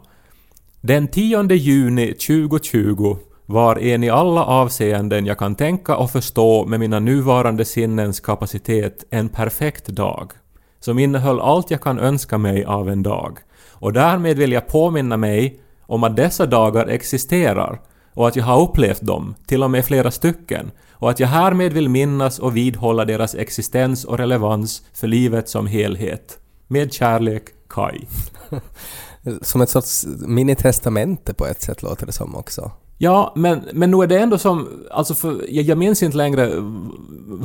Den 0.81 1.07
10 1.07 1.53
juni 1.53 2.13
2020 2.13 3.17
var 3.49 3.79
en 3.79 4.03
i 4.03 4.09
alla 4.09 4.45
avseenden 4.45 5.25
jag 5.25 5.37
kan 5.37 5.55
tänka 5.55 5.95
och 5.95 6.11
förstå 6.11 6.65
med 6.65 6.79
mina 6.79 6.99
nuvarande 6.99 7.65
sinnens 7.65 8.19
kapacitet 8.19 9.05
en 9.09 9.29
perfekt 9.29 9.87
dag, 9.87 10.31
som 10.79 10.99
innehöll 10.99 11.39
allt 11.39 11.71
jag 11.71 11.81
kan 11.81 11.99
önska 11.99 12.37
mig 12.37 12.65
av 12.65 12.89
en 12.89 13.03
dag. 13.03 13.39
Och 13.69 13.93
därmed 13.93 14.37
vill 14.37 14.51
jag 14.51 14.67
påminna 14.67 15.17
mig 15.17 15.59
om 15.81 16.03
att 16.03 16.15
dessa 16.15 16.45
dagar 16.45 16.87
existerar 16.87 17.81
och 18.13 18.27
att 18.27 18.35
jag 18.35 18.43
har 18.43 18.61
upplevt 18.61 19.01
dem, 19.01 19.35
till 19.45 19.63
och 19.63 19.71
med 19.71 19.85
flera 19.85 20.11
stycken, 20.11 20.71
och 20.91 21.09
att 21.09 21.19
jag 21.19 21.27
härmed 21.27 21.73
vill 21.73 21.89
minnas 21.89 22.39
och 22.39 22.57
vidhålla 22.57 23.05
deras 23.05 23.35
existens 23.35 24.05
och 24.05 24.17
relevans 24.17 24.81
för 24.93 25.07
livet 25.07 25.49
som 25.49 25.67
helhet. 25.67 26.39
Med 26.67 26.93
kärlek, 26.93 27.43
Kai. 27.69 28.05
Som 29.41 29.61
ett 29.61 29.69
sorts 29.69 30.05
minitestamente 30.27 31.33
på 31.33 31.45
ett 31.45 31.61
sätt 31.61 31.83
låter 31.83 32.05
det 32.05 32.11
som 32.11 32.35
också. 32.35 32.71
Ja, 33.01 33.33
men, 33.35 33.61
men 33.73 33.91
nu 33.91 33.97
är 34.03 34.07
det 34.07 34.19
ändå 34.19 34.37
som... 34.37 34.67
Alltså 34.91 35.13
för, 35.13 35.45
jag, 35.49 35.65
jag 35.65 35.77
minns 35.77 36.03
inte 36.03 36.17
längre 36.17 36.45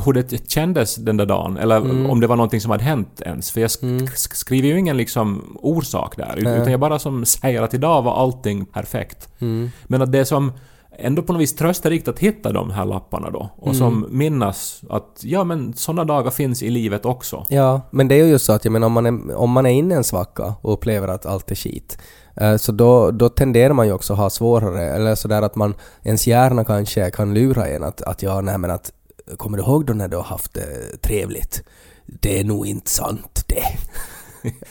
hur 0.04 0.12
det 0.12 0.50
kändes 0.50 0.96
den 0.96 1.16
där 1.16 1.26
dagen, 1.26 1.56
eller 1.56 1.76
Mm. 1.76 2.11
om 2.11 2.20
det 2.20 2.26
var 2.26 2.37
någonting 2.37 2.61
som 2.61 2.70
hade 2.70 2.84
hänt 2.84 3.20
ens. 3.20 3.50
För 3.50 3.61
jag 3.61 3.70
sk 3.70 3.82
sk- 3.82 4.34
skriver 4.34 4.68
ju 4.68 4.78
ingen 4.78 4.96
liksom 4.96 5.56
orsak 5.62 6.16
där, 6.16 6.38
Nej. 6.42 6.54
utan 6.61 6.70
jag 6.70 6.80
bara 6.80 6.99
som 6.99 7.25
säger 7.25 7.62
att 7.62 7.75
idag 7.75 8.02
var 8.02 8.16
allting 8.16 8.64
perfekt. 8.66 9.28
Mm. 9.38 9.70
Men 9.87 10.02
att 10.02 10.12
det 10.12 10.25
som 10.25 10.52
ändå 10.99 11.23
på 11.23 11.32
något 11.32 11.42
vis 11.42 11.54
trösterikt 11.56 12.08
att 12.08 12.18
hitta 12.18 12.52
de 12.52 12.70
här 12.70 12.84
lapparna 12.84 13.30
då, 13.30 13.49
och 13.56 13.66
Mm. 13.66 13.78
som 13.78 14.06
minnas 14.11 14.80
att 14.90 15.20
ja 15.23 15.44
men 15.44 15.75
sådana 15.75 16.04
dagar 16.04 16.30
finns 16.30 16.62
i 16.62 16.70
livet 16.70 17.04
också. 17.06 17.46
Ja, 17.49 17.80
men 17.90 18.08
det 18.08 18.14
är 18.14 18.25
ju 18.25 18.30
just 18.30 18.44
så 18.44 18.52
att 18.52 18.64
jag 18.64 18.73
menar 18.73 18.87
om 18.87 18.92
man 18.92 19.06
är, 19.06 19.37
om 19.37 19.50
man 19.50 19.66
är 19.66 19.70
inne 19.70 19.94
en 19.94 20.04
svacka 20.04 20.54
och 20.62 20.73
upplever 20.73 21.08
att 21.08 21.26
allt 21.26 21.50
är 21.50 21.54
skit, 21.54 21.98
Eh, 22.37 22.57
så 22.57 22.73
då, 22.73 23.11
då 23.11 23.29
tenderar 23.29 23.75
man 23.75 23.87
ju 23.87 23.92
också 23.92 24.12
att 24.12 24.18
ha 24.18 24.31
svårare, 24.31 24.83
eller 24.83 25.14
sådär 25.14 25.42
att 25.42 25.57
man, 25.57 25.75
ens 26.03 26.27
hjärna 26.27 26.64
kanske 26.64 27.11
kan 27.11 27.35
lura 27.35 27.68
en 27.68 27.85
att, 27.85 28.03
att 28.03 28.23
ja, 28.23 28.40
nej 28.40 28.59
men 28.59 28.70
att 28.70 28.92
kommer 29.37 29.59
du 29.59 29.64
ihåg 29.64 29.87
då 29.87 29.92
när 29.92 30.09
du 30.09 30.16
har 30.16 30.25
haft 30.25 30.55
det 30.55 30.97
trevligt? 31.03 31.62
Det 32.07 32.40
är 32.40 32.44
nog 32.44 32.66
inte 32.66 32.90
sant 32.90 33.44
det. 33.47 33.64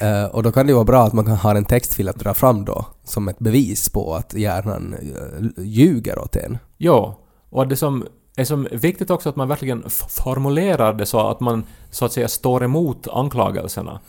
uh, 0.06 0.26
och 0.36 0.43
då 0.43 0.52
kan 0.52 0.65
det 0.65 0.69
ju 0.69 0.76
vara 0.76 0.86
bra 0.86 1.04
att 1.04 1.13
man 1.13 1.26
kan 1.26 1.36
ha 1.36 1.58
en 1.58 1.65
textfil 1.65 2.10
att 2.10 2.19
dra 2.19 2.34
fram 2.34 2.65
då, 2.65 2.86
som 3.04 3.28
ett 3.28 3.39
bevis 3.39 3.89
på 3.89 4.15
att 4.15 4.34
hjärnan 4.34 4.93
eh, 4.93 5.63
ljuger 5.63 6.19
åt 6.19 6.36
en. 6.36 6.58
Ja, 6.78 7.19
och 7.49 7.67
det 7.67 7.76
som 7.76 8.06
är 8.35 8.43
som 8.45 8.67
viktigt 8.71 9.09
också 9.09 9.29
att 9.29 9.35
man 9.35 9.47
verkligen 9.47 9.83
formulerar 10.09 10.93
det 10.93 11.05
så 11.05 11.19
att 11.29 11.39
man 11.39 11.63
så 11.91 12.05
att 12.05 12.11
säga 12.11 12.27
står 12.27 12.63
emot 12.63 13.07
anklagelserna. 13.11 13.99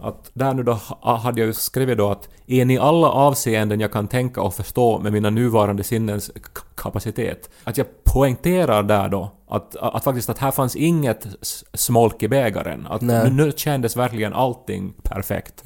Att 0.00 0.30
där 0.32 0.54
nu 0.54 0.62
då 0.62 0.72
ha- 0.72 1.16
hade 1.16 1.40
jag 1.40 1.46
ju 1.46 1.52
skrivit 1.52 1.98
då 1.98 2.10
att 2.10 2.28
en 2.46 2.70
i 2.70 2.78
alla 2.78 3.08
avseenden 3.10 3.80
jag 3.80 3.92
kan 3.92 4.08
tänka 4.08 4.42
och 4.42 4.54
förstå 4.54 4.98
med 4.98 5.12
mina 5.12 5.30
nuvarande 5.30 5.84
sinnens 5.84 6.30
kapacitet. 6.74 7.50
Att 7.64 7.78
jag 7.78 7.86
poängterar 8.04 8.82
där 8.82 9.08
då 9.08 9.30
att, 9.48 9.76
att 9.76 10.04
faktiskt 10.04 10.30
att 10.30 10.38
här 10.38 10.50
fanns 10.50 10.76
inget 10.76 11.26
smolk 11.74 12.22
i 12.22 12.28
bägaren. 12.28 12.86
Att 12.90 13.00
nu, 13.00 13.30
nu 13.30 13.52
kändes 13.56 13.96
verkligen 13.96 14.32
allting 14.32 14.92
perfekt. 15.02 15.64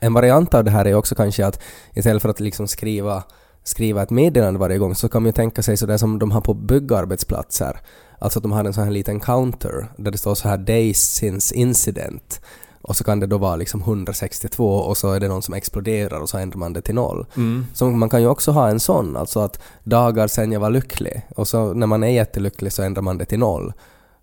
En 0.00 0.14
variant 0.14 0.54
av 0.54 0.64
det 0.64 0.70
här 0.70 0.84
är 0.84 0.94
också 0.94 1.14
kanske 1.14 1.46
att 1.46 1.62
istället 1.94 2.22
för 2.22 2.28
att 2.28 2.40
liksom 2.40 2.68
skriva, 2.68 3.22
skriva 3.64 4.02
ett 4.02 4.10
meddelande 4.10 4.60
varje 4.60 4.78
gång 4.78 4.94
så 4.94 5.08
kan 5.08 5.22
man 5.22 5.28
ju 5.28 5.32
tänka 5.32 5.62
sig 5.62 5.76
sådär 5.76 5.96
som 5.96 6.18
de 6.18 6.30
har 6.30 6.40
på 6.40 6.54
byggarbetsplatser. 6.54 7.80
Alltså 8.18 8.38
att 8.38 8.42
de 8.42 8.52
har 8.52 8.64
en 8.64 8.72
sån 8.72 8.84
här 8.84 8.90
liten 8.90 9.20
counter 9.20 9.88
där 9.96 10.10
det 10.10 10.18
står 10.18 10.34
så 10.34 10.48
här 10.48 10.58
“Days 10.58 11.14
since 11.14 11.54
incident” 11.54 12.40
och 12.82 12.96
så 12.96 13.04
kan 13.04 13.20
det 13.20 13.26
då 13.26 13.38
vara 13.38 13.56
liksom 13.56 13.80
162 13.80 14.66
och 14.66 14.96
så 14.96 15.12
är 15.12 15.20
det 15.20 15.28
någon 15.28 15.42
som 15.42 15.54
exploderar 15.54 16.20
och 16.20 16.28
så 16.28 16.38
ändrar 16.38 16.58
man 16.58 16.72
det 16.72 16.80
till 16.80 16.94
noll. 16.94 17.26
Så 17.72 17.90
man 17.90 18.08
kan 18.08 18.20
ju 18.20 18.28
också 18.28 18.52
ha 18.52 18.68
en 18.68 18.80
sån, 18.80 19.16
alltså 19.16 19.40
att 19.40 19.62
dagar 19.84 20.26
sen 20.26 20.52
jag 20.52 20.60
var 20.60 20.70
lycklig 20.70 21.22
och 21.36 21.48
så 21.48 21.74
när 21.74 21.86
man 21.86 22.02
är 22.02 22.08
jättelycklig 22.08 22.72
så 22.72 22.82
ändrar 22.82 23.02
man 23.02 23.18
det 23.18 23.24
till 23.24 23.38
noll 23.38 23.72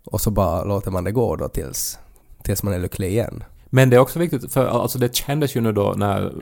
och 0.03 0.21
så 0.21 0.31
bara 0.31 0.63
låter 0.63 0.91
man 0.91 1.03
det 1.03 1.11
gå 1.11 1.35
då 1.35 1.47
tills, 1.47 1.99
tills 2.43 2.63
man 2.63 2.73
är 2.73 2.79
lycklig 2.79 3.07
igen. 3.07 3.43
Men 3.69 3.89
det 3.89 3.95
är 3.95 3.99
också 3.99 4.19
viktigt, 4.19 4.53
för 4.53 4.67
alltså 4.67 4.99
det 4.99 5.15
kändes 5.15 5.55
ju 5.55 5.61
nu 5.61 5.71
då 5.71 5.93
när 5.97 6.33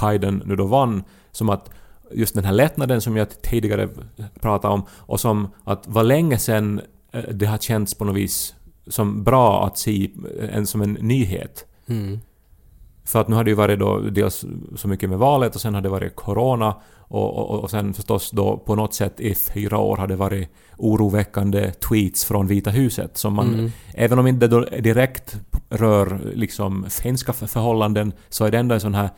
Biden 0.00 0.42
nu 0.46 0.56
då 0.56 0.64
vann, 0.66 1.04
som 1.32 1.48
att 1.50 1.70
just 2.10 2.34
den 2.34 2.44
här 2.44 2.52
lättnaden 2.52 3.00
som 3.00 3.16
jag 3.16 3.42
tidigare 3.42 3.88
pratade 4.40 4.74
om, 4.74 4.82
och 4.90 5.20
som 5.20 5.48
att 5.64 5.84
vad 5.86 6.06
länge 6.06 6.38
sedan 6.38 6.80
eh, 7.12 7.22
det 7.30 7.46
har 7.46 7.58
känts 7.58 7.94
på 7.94 8.04
något 8.04 8.16
vis 8.16 8.54
som 8.86 9.24
bra 9.24 9.66
att 9.66 9.78
se 9.78 10.10
en 10.52 10.66
som 10.66 10.82
en 10.82 10.92
nyhet. 10.92 11.64
Mm. 11.86 12.20
För 13.04 13.20
att 13.20 13.28
nu 13.28 13.36
har 13.36 13.44
det 13.44 13.50
ju 13.50 13.56
varit 13.56 13.78
då 13.78 13.98
dels 13.98 14.44
så 14.76 14.88
mycket 14.88 15.10
med 15.10 15.18
valet 15.18 15.54
och 15.54 15.60
sen 15.60 15.74
har 15.74 15.80
det 15.80 15.88
varit 15.88 16.16
corona 16.16 16.74
och, 17.08 17.36
och, 17.36 17.60
och 17.60 17.70
sen 17.70 17.94
förstås 17.94 18.30
då 18.30 18.56
på 18.56 18.74
något 18.74 18.94
sätt 18.94 19.20
i 19.20 19.34
fyra 19.34 19.78
år 19.78 19.96
har 19.96 20.06
det 20.06 20.16
varit 20.16 20.48
oroväckande 20.76 21.72
tweets 21.72 22.24
från 22.24 22.46
Vita 22.46 22.70
huset 22.70 23.16
som 23.16 23.34
man, 23.34 23.72
även 23.94 24.18
om 24.18 24.26
inte 24.26 24.48
direkt 24.80 25.36
rör 25.68 26.20
liksom 26.34 26.86
finska 26.88 27.32
för- 27.32 27.46
förhållanden 27.46 28.12
så 28.28 28.44
är 28.44 28.50
det 28.50 28.58
ändå 28.58 28.74
en 28.74 28.80
sån 28.80 28.94
här 28.94 29.10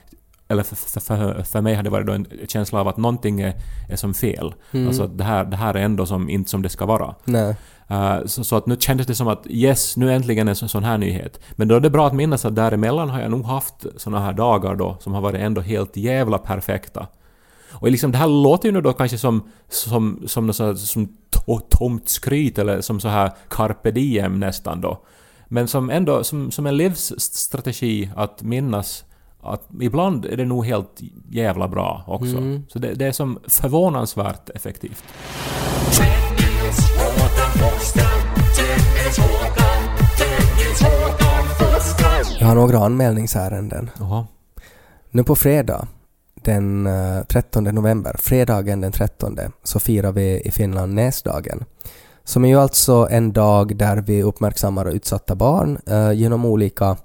eller 0.48 0.62
för, 0.62 0.76
för, 1.00 1.42
för, 1.42 1.60
mig 1.60 1.74
har 1.74 1.82
det 1.82 1.90
varit 1.90 2.06
då 2.06 2.12
en 2.12 2.26
känsla 2.48 2.80
av 2.80 2.88
att 2.88 2.96
någonting 2.96 3.40
är, 3.40 3.54
är 3.88 3.96
som 3.96 4.14
fel. 4.14 4.54
Alltså 4.86 5.02
att 5.02 5.18
det 5.18 5.24
här, 5.24 5.44
det 5.44 5.56
här 5.56 5.74
är 5.74 5.80
ändå 5.80 6.06
som, 6.06 6.30
inte 6.30 6.50
som 6.50 6.62
det 6.62 6.68
ska 6.68 6.86
vara. 6.86 7.14
Nej. 7.24 7.56
Uh, 7.90 8.26
så, 8.26 8.44
så 8.44 8.56
att 8.56 8.66
nu 8.66 8.76
kändes 8.80 9.06
det 9.06 9.14
som 9.14 9.28
att 9.28 9.46
yes, 9.46 9.96
nu 9.96 10.12
äntligen 10.12 10.48
en 10.48 10.56
sån, 10.56 10.68
sån 10.68 10.84
här 10.84 10.98
nyhet. 10.98 11.40
Men 11.52 11.68
då 11.68 11.74
är 11.74 11.80
det 11.80 11.90
bra 11.90 12.06
att 12.06 12.12
minnas 12.12 12.44
att 12.44 12.54
däremellan 12.54 13.10
har 13.10 13.20
jag 13.20 13.30
nog 13.30 13.44
haft 13.44 13.86
såna 13.96 14.20
här 14.20 14.32
dagar 14.32 14.76
då 14.76 14.96
som 15.00 15.14
har 15.14 15.20
varit 15.20 15.40
ändå 15.40 15.60
helt 15.60 15.96
jävla 15.96 16.38
perfekta. 16.38 17.06
Och 17.70 17.90
liksom 17.90 18.12
det 18.12 18.18
här 18.18 18.28
låter 18.28 18.68
ju 18.68 18.72
nu 18.72 18.80
då 18.80 18.92
kanske 18.92 19.18
som, 19.18 19.50
som, 19.68 20.22
som, 20.26 20.46
något 20.46 20.58
här, 20.58 20.74
som 20.74 21.06
to, 21.30 21.60
tomt 21.70 22.08
skryt 22.08 22.58
eller 22.58 22.80
som 22.80 23.00
så 23.00 23.08
här 23.08 23.32
carpe 23.48 23.90
diem 23.90 24.40
nästan 24.40 24.80
då. 24.80 25.04
Men 25.48 25.68
som 25.68 25.90
ändå 25.90 26.24
som, 26.24 26.50
som 26.50 26.66
en 26.66 26.76
livsstrategi 26.76 28.10
att 28.16 28.42
minnas 28.42 29.04
att 29.40 29.68
ibland 29.80 30.24
är 30.24 30.36
det 30.36 30.44
nog 30.44 30.66
helt 30.66 31.00
jävla 31.28 31.68
bra 31.68 32.04
också. 32.06 32.36
Så 32.68 32.78
det, 32.78 32.94
det 32.94 33.06
är 33.06 33.12
som 33.12 33.38
förvånansvärt 33.48 34.50
effektivt. 34.50 35.04
Jag 42.40 42.46
har 42.46 42.54
några 42.54 42.78
anmälningsärenden. 42.78 43.90
Jaha. 43.98 44.26
Nu 45.10 45.24
på 45.24 45.36
fredag, 45.36 45.86
den 46.34 46.86
eh, 46.86 47.22
13 47.28 47.64
november, 47.64 48.16
fredagen 48.18 48.80
den 48.80 48.92
13, 48.92 49.38
så 49.62 49.80
firar 49.80 50.12
vi 50.12 50.40
i 50.40 50.50
Finland 50.50 50.94
Näsdagen. 50.94 51.64
Som 52.24 52.44
är 52.44 52.48
ju 52.48 52.60
alltså 52.60 53.08
en 53.10 53.32
dag 53.32 53.76
där 53.76 53.96
vi 53.96 54.22
uppmärksammar 54.22 54.90
utsatta 54.90 55.34
barn 55.34 55.78
eh, 55.86 56.12
genom 56.12 56.44
olika 56.44 56.96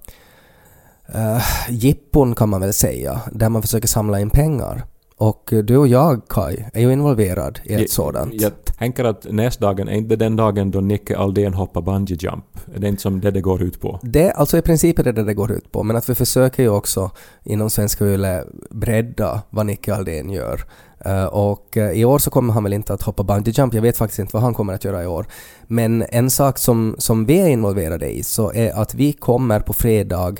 uh, 1.15 1.69
jippon 1.69 2.35
kan 2.35 2.49
man 2.49 2.61
väl 2.61 2.73
säga, 2.73 3.21
där 3.31 3.49
man 3.49 3.61
försöker 3.61 3.87
samla 3.87 4.19
in 4.19 4.29
pengar. 4.29 4.85
Och 5.17 5.53
du 5.63 5.77
och 5.77 5.87
jag, 5.87 6.21
Kai, 6.27 6.65
är 6.73 6.81
ju 6.81 6.93
involverad 6.93 7.59
i 7.63 7.73
ett 7.73 7.91
sådant. 7.91 8.41
Jag 8.41 8.51
tänker 8.65 9.03
att 9.03 9.25
nästdagen 9.29 9.87
är 9.87 9.93
inte 9.93 10.15
den 10.15 10.35
dagen 10.35 10.71
då 10.71 10.81
Nicke 10.81 11.17
Aldén 11.17 11.53
hoppar 11.53 11.81
bungee 11.81 12.17
jump. 12.19 12.45
Det 12.75 12.87
är 12.87 12.89
inte 12.89 13.01
som 13.01 13.21
det 13.21 13.31
det 13.31 13.41
går 13.41 13.63
ut 13.63 13.81
på. 13.81 13.99
Det, 14.03 14.31
alltså 14.31 14.57
i 14.57 14.61
princip 14.61 14.99
är 14.99 15.03
det 15.03 15.11
det 15.11 15.23
det 15.23 15.33
går 15.33 15.51
ut 15.51 15.71
på, 15.71 15.83
men 15.83 15.95
att 15.95 16.09
vi 16.09 16.15
försöker 16.15 16.63
ju 16.63 16.69
också 16.69 17.11
inom 17.43 17.69
Svenska 17.69 18.05
Yle 18.05 18.43
bredda 18.69 19.41
vad 19.49 19.65
Nicke 19.65 19.95
Aldén 19.95 20.29
gör. 20.29 20.61
Eh, 21.05 21.25
och 21.25 21.77
eh, 21.77 21.91
i 21.91 22.05
år 22.05 22.19
så 22.19 22.29
kommer 22.29 22.53
han 22.53 22.63
väl 22.63 22.73
inte 22.73 22.93
att 22.93 23.01
hoppa 23.01 23.23
bungee 23.23 23.53
jump, 23.57 23.73
jag 23.73 23.81
vet 23.81 23.97
faktiskt 23.97 24.19
inte 24.19 24.35
vad 24.35 24.43
han 24.43 24.53
kommer 24.53 24.73
att 24.73 24.83
göra 24.83 25.03
i 25.03 25.07
år. 25.07 25.25
Men 25.67 26.05
en 26.09 26.29
sak 26.29 26.57
som, 26.57 26.95
som 26.97 27.25
vi 27.25 27.39
är 27.39 27.47
involverade 27.47 28.09
i 28.09 28.23
så 28.23 28.53
är 28.53 28.81
att 28.81 28.95
vi 28.95 29.13
kommer 29.13 29.59
på 29.59 29.73
fredag 29.73 30.35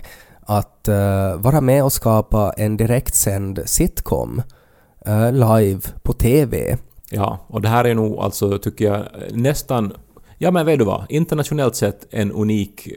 att 0.45 0.89
uh, 0.89 1.41
vara 1.41 1.61
med 1.61 1.83
och 1.83 1.93
skapa 1.93 2.53
en 2.57 2.77
direktsänd 2.77 3.59
sitcom 3.65 4.41
uh, 5.07 5.31
live 5.31 5.81
på 6.03 6.13
TV. 6.13 6.77
Ja, 7.09 7.39
och 7.47 7.61
det 7.61 7.67
här 7.69 7.85
är 7.85 7.95
nog 7.95 8.19
alltså, 8.19 8.57
tycker 8.57 8.85
jag, 8.85 9.05
nästan, 9.31 9.93
ja 10.37 10.51
men 10.51 10.65
vet 10.65 10.79
du 10.79 10.85
vad, 10.85 11.05
internationellt 11.09 11.75
sett 11.75 12.07
en 12.09 12.31
unik 12.31 12.87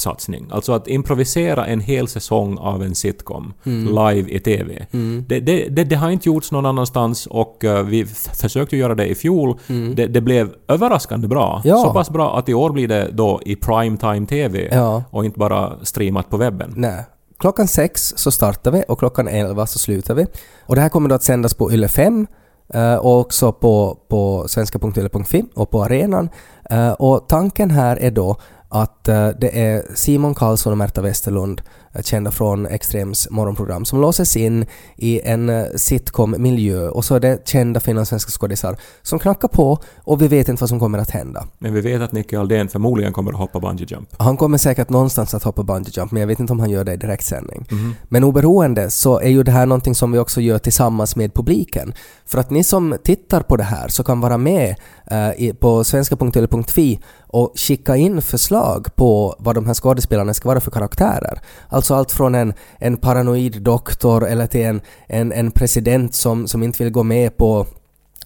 satsning. 0.00 0.48
Alltså 0.50 0.72
att 0.72 0.88
improvisera 0.88 1.66
en 1.66 1.80
hel 1.80 2.08
säsong 2.08 2.58
av 2.58 2.82
en 2.82 2.94
sitcom 2.94 3.52
live 3.64 4.30
i 4.30 4.40
TV. 4.40 4.86
Det, 5.26 5.40
det, 5.40 5.68
det, 5.68 5.84
det 5.84 5.96
har 5.96 6.10
inte 6.10 6.28
gjorts 6.28 6.52
någon 6.52 6.66
annanstans 6.66 7.26
och 7.26 7.64
eh, 7.64 7.82
vi 7.84 8.06
försökte 8.40 8.76
göra 8.76 8.94
det 8.94 9.06
i 9.06 9.14
fjol. 9.14 9.58
Det, 9.94 10.06
det 10.06 10.20
blev 10.20 10.50
överraskande 10.68 11.28
bra. 11.28 11.62
Ja. 11.64 11.76
Så 11.76 11.92
pass 11.92 12.10
bra 12.10 12.38
att 12.38 12.48
i 12.48 12.54
år 12.54 12.70
blir 12.70 12.88
det 12.88 13.08
då 13.12 13.40
i 13.44 13.56
primetime 13.56 14.26
TV 14.26 14.68
Ja. 14.72 15.02
och 15.10 15.24
inte 15.24 15.38
bara 15.38 15.72
streamat 15.82 16.30
på 16.30 16.36
webben. 16.36 16.72
Nej. 16.76 17.04
Klockan 17.38 17.68
sex 17.68 18.12
så 18.16 18.30
startar 18.30 18.70
vi 18.70 18.84
och 18.88 18.98
klockan 18.98 19.28
elva 19.28 19.66
så 19.66 19.78
slutar 19.78 20.14
vi. 20.14 20.26
Och 20.66 20.74
det 20.74 20.80
här 20.80 20.88
kommer 20.88 21.08
då 21.08 21.14
att 21.14 21.22
sändas 21.22 21.54
på 21.54 21.72
Yle 21.72 21.88
5 21.88 22.26
eh, 22.74 22.94
och 22.94 23.20
också 23.20 23.52
på, 23.52 23.98
på 24.08 24.44
svenska.yle.fi 24.48 25.44
och 25.54 25.70
på 25.70 25.82
arenan. 25.84 26.28
Eh, 26.70 26.92
och 26.92 27.28
tanken 27.28 27.70
här 27.70 27.96
är 27.96 28.10
då 28.10 28.36
att 28.70 29.08
eh, 29.08 29.28
det 29.28 29.60
är 29.60 29.94
Simon 29.94 30.34
Karlsson 30.34 30.72
och 30.72 30.78
Märta 30.78 31.02
Westerlund, 31.02 31.62
kända 32.02 32.30
från 32.30 32.66
Extrems 32.66 33.30
morgonprogram, 33.30 33.84
som 33.84 34.00
låses 34.00 34.36
in 34.36 34.66
i 34.96 35.20
en 35.20 35.48
eh, 35.48 35.64
sitcom-miljö 35.76 36.88
och 36.88 37.04
så 37.04 37.14
är 37.14 37.20
det 37.20 37.48
kända 37.48 37.80
finlandssvenska 37.80 38.30
skådisar 38.30 38.76
som 39.02 39.18
knackar 39.18 39.48
på 39.48 39.78
och 40.04 40.22
vi 40.22 40.28
vet 40.28 40.48
inte 40.48 40.62
vad 40.62 40.68
som 40.68 40.80
kommer 40.80 40.98
att 40.98 41.10
hända. 41.10 41.46
Men 41.58 41.74
vi 41.74 41.80
vet 41.80 42.02
att 42.02 42.12
Nicke 42.12 42.38
Aldén 42.38 42.68
förmodligen 42.68 43.12
kommer 43.12 43.32
att 43.32 43.38
hoppa 43.38 43.60
bungee 43.60 43.86
jump. 43.90 44.08
Han 44.18 44.36
kommer 44.36 44.58
säkert 44.58 44.88
någonstans 44.88 45.34
att 45.34 45.42
hoppa 45.42 45.62
bungee 45.62 45.92
jump, 45.96 46.12
men 46.12 46.20
jag 46.20 46.26
vet 46.26 46.40
inte 46.40 46.52
om 46.52 46.60
han 46.60 46.70
gör 46.70 46.84
det 46.84 46.92
i 46.92 46.96
direktsändning. 46.96 47.66
Men 48.08 48.24
oberoende 48.24 48.90
så 48.90 49.20
är 49.20 49.28
ju 49.28 49.42
det 49.42 49.52
här 49.52 49.66
någonting 49.66 49.94
som 49.94 50.12
vi 50.12 50.18
också 50.18 50.40
gör 50.40 50.58
tillsammans 50.58 51.16
med 51.16 51.34
publiken. 51.34 51.94
För 52.26 52.38
att 52.38 52.50
ni 52.50 52.64
som 52.64 52.96
tittar 53.04 53.40
på 53.42 53.56
det 53.56 53.64
här 53.64 53.88
så 53.88 54.02
kan 54.02 54.20
vara 54.20 54.38
med 54.38 54.76
eh, 55.06 55.54
på 55.54 55.84
svenska.yle.fi 55.84 57.00
och 57.32 57.52
skicka 57.56 57.96
in 57.96 58.22
förslag 58.22 58.86
på 58.96 59.36
vad 59.38 59.54
de 59.54 59.66
här 59.66 59.74
skådespelarna 59.74 60.34
ska 60.34 60.48
vara 60.48 60.60
för 60.60 60.70
karaktärer. 60.70 61.40
Alltså 61.68 61.79
Alltså 61.80 61.94
allt 61.94 62.12
från 62.12 62.34
en, 62.34 62.52
en 62.78 62.96
paranoid 62.96 63.62
doktor 63.62 64.26
eller 64.26 64.46
till 64.46 64.66
en, 64.66 64.80
en, 65.06 65.32
en 65.32 65.50
president 65.50 66.14
som, 66.14 66.48
som 66.48 66.62
inte 66.62 66.84
vill 66.84 66.92
gå 66.92 67.02
med 67.02 67.36
på 67.36 67.66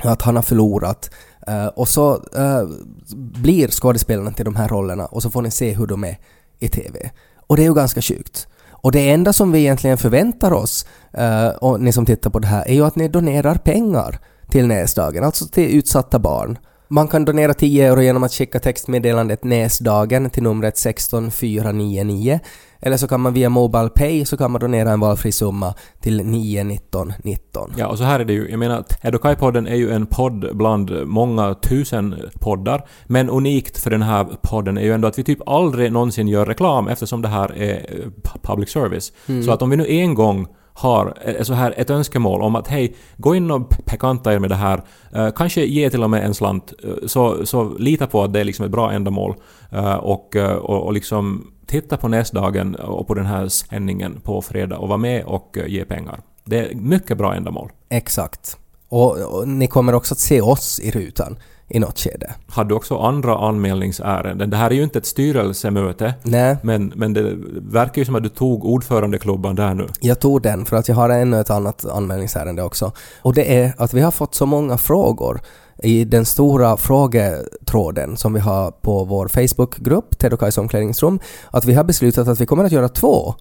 att 0.02 0.22
han 0.22 0.36
har 0.36 0.42
förlorat. 0.42 1.10
Uh, 1.48 1.66
och 1.66 1.88
så 1.88 2.14
uh, 2.14 2.68
blir 3.16 3.68
skådespelarna 3.68 4.32
till 4.32 4.44
de 4.44 4.56
här 4.56 4.68
rollerna 4.68 5.06
och 5.06 5.22
så 5.22 5.30
får 5.30 5.42
ni 5.42 5.50
se 5.50 5.74
hur 5.74 5.86
de 5.86 6.04
är 6.04 6.18
i 6.58 6.68
TV. 6.68 7.10
Och 7.46 7.56
det 7.56 7.62
är 7.62 7.66
ju 7.66 7.74
ganska 7.74 8.02
sjukt. 8.02 8.46
Och 8.70 8.92
det 8.92 9.10
enda 9.10 9.32
som 9.32 9.52
vi 9.52 9.58
egentligen 9.58 9.98
förväntar 9.98 10.52
oss, 10.52 10.86
uh, 11.18 11.48
och 11.48 11.80
ni 11.80 11.92
som 11.92 12.06
tittar 12.06 12.30
på 12.30 12.38
det 12.38 12.46
här, 12.46 12.68
är 12.68 12.74
ju 12.74 12.84
att 12.84 12.96
ni 12.96 13.08
donerar 13.08 13.54
pengar 13.54 14.18
till 14.50 14.66
Näsdagen, 14.66 15.24
alltså 15.24 15.46
till 15.46 15.78
utsatta 15.78 16.18
barn. 16.18 16.58
Man 16.88 17.08
kan 17.08 17.24
donera 17.24 17.54
10 17.54 17.86
euro 17.86 18.02
genom 18.02 18.22
att 18.22 18.32
skicka 18.32 18.58
textmeddelandet 18.58 19.44
Näsdagen 19.44 20.30
till 20.30 20.42
numret 20.42 20.78
16499 20.78 22.40
eller 22.80 22.96
så 22.96 23.08
kan 23.08 23.20
man 23.20 23.32
via 23.34 23.48
Mobile 23.48 23.88
Pay 23.88 24.24
så 24.24 24.36
kan 24.36 24.50
man 24.50 24.60
donera 24.60 24.90
en 24.90 25.00
valfri 25.00 25.32
summa 25.32 25.74
till 26.00 26.16
91919. 26.24 27.72
Ja, 27.76 27.86
och 27.86 27.98
så 27.98 28.04
här 28.04 28.20
är 28.20 28.24
det 28.24 28.32
ju. 28.32 28.50
Jag 28.50 28.58
menar, 28.58 28.84
Edokai-podden 29.02 29.68
är 29.68 29.74
ju 29.74 29.90
en 29.92 30.06
podd 30.06 30.56
bland 30.56 31.06
många 31.06 31.54
tusen 31.54 32.14
poddar. 32.40 32.84
Men 33.06 33.30
unikt 33.30 33.78
för 33.78 33.90
den 33.90 34.02
här 34.02 34.26
podden 34.42 34.78
är 34.78 34.82
ju 34.82 34.92
ändå 34.92 35.08
att 35.08 35.18
vi 35.18 35.24
typ 35.24 35.48
aldrig 35.48 35.92
någonsin 35.92 36.28
gör 36.28 36.46
reklam 36.46 36.88
eftersom 36.88 37.22
det 37.22 37.28
här 37.28 37.52
är 37.56 37.74
eh, 37.74 38.06
pu- 38.22 38.38
public 38.42 38.70
service. 38.70 39.12
Så 39.44 39.52
att 39.52 39.62
om 39.62 39.70
vi 39.70 39.76
nu 39.76 39.86
en 39.90 40.14
gång 40.14 40.46
har 40.74 41.14
eh, 41.24 41.42
så 41.42 41.54
här 41.54 41.74
ett 41.76 41.90
önskemål 41.90 42.42
om 42.42 42.56
att 42.56 42.68
hej, 42.68 42.94
gå 43.16 43.34
in 43.34 43.50
och 43.50 43.68
bekanta 43.90 44.34
er 44.34 44.38
med 44.38 44.50
det 44.50 44.56
här, 44.56 44.82
eh, 45.12 45.30
kanske 45.30 45.64
ge 45.64 45.90
till 45.90 46.02
och 46.02 46.10
med 46.10 46.24
en 46.24 46.34
slant, 46.34 46.72
eh, 46.84 47.06
så, 47.06 47.46
så 47.46 47.78
lita 47.78 48.06
på 48.06 48.22
att 48.22 48.32
det 48.32 48.40
är 48.40 48.44
liksom 48.44 48.64
ett 48.64 48.72
bra 48.72 48.92
ändamål 48.92 49.34
eh, 49.70 49.94
och, 49.94 50.36
eh, 50.36 50.52
och, 50.52 50.82
och 50.86 50.92
liksom 50.92 51.50
titta 51.66 51.96
på 51.96 52.08
nästdagen 52.08 52.74
och 52.74 53.06
på 53.06 53.14
den 53.14 53.26
här 53.26 53.48
sändningen 53.48 54.20
på 54.20 54.42
fredag 54.42 54.78
och 54.78 54.88
vara 54.88 54.98
med 54.98 55.24
och 55.24 55.56
ge 55.66 55.84
pengar. 55.84 56.20
Det 56.44 56.58
är 56.58 56.74
mycket 56.74 57.18
bra 57.18 57.34
ändamål. 57.34 57.70
Exakt. 57.88 58.58
Och, 58.88 59.34
och 59.34 59.48
ni 59.48 59.66
kommer 59.66 59.94
också 59.94 60.14
att 60.14 60.18
se 60.18 60.40
oss 60.40 60.80
i 60.80 60.90
rutan 60.90 61.36
i 61.68 61.78
något 61.78 61.98
skede. 61.98 62.34
Hade 62.48 62.68
du 62.68 62.74
också 62.74 62.98
andra 62.98 63.38
anmälningsärenden? 63.38 64.50
Det 64.50 64.56
här 64.56 64.70
är 64.70 64.74
ju 64.74 64.82
inte 64.82 64.98
ett 64.98 65.06
styrelsemöte, 65.06 66.14
Nej, 66.22 66.56
men, 66.62 66.92
men 66.96 67.12
det 67.12 67.34
verkar 67.62 68.00
ju 68.00 68.04
som 68.04 68.14
att 68.14 68.22
du 68.22 68.28
tog 68.28 68.64
ordförandeklubban 68.64 69.54
där 69.54 69.74
nu. 69.74 69.86
jag 70.00 70.20
tog 70.20 70.42
den 70.42 70.64
för 70.64 70.76
att 70.76 70.88
jag 70.88 70.96
har 70.96 71.10
ännu 71.10 71.40
ett 71.40 71.50
annat 71.50 71.84
anmälningsärende 71.84 72.62
också. 72.62 72.92
Och 73.22 73.34
det 73.34 73.56
är 73.58 73.74
att 73.78 73.94
vi 73.94 74.00
har 74.00 74.10
fått 74.10 74.34
så 74.34 74.46
många 74.46 74.78
frågor 74.78 75.40
i 75.82 76.04
den 76.04 76.24
stora 76.24 76.76
frågetråden 76.76 78.16
som 78.16 78.32
vi 78.32 78.40
har 78.40 78.70
på 78.70 79.04
vår 79.04 79.28
Facebookgrupp, 79.28 80.18
Ted 80.18 80.32
och 80.32 80.40
Kajs 80.40 80.58
omklädningsrum, 80.58 81.20
att 81.50 81.64
vi 81.64 81.74
har 81.74 81.84
beslutat 81.84 82.28
att 82.28 82.40
vi 82.40 82.46
kommer 82.46 82.64
att 82.64 82.72
göra 82.72 82.88
två 82.88 83.34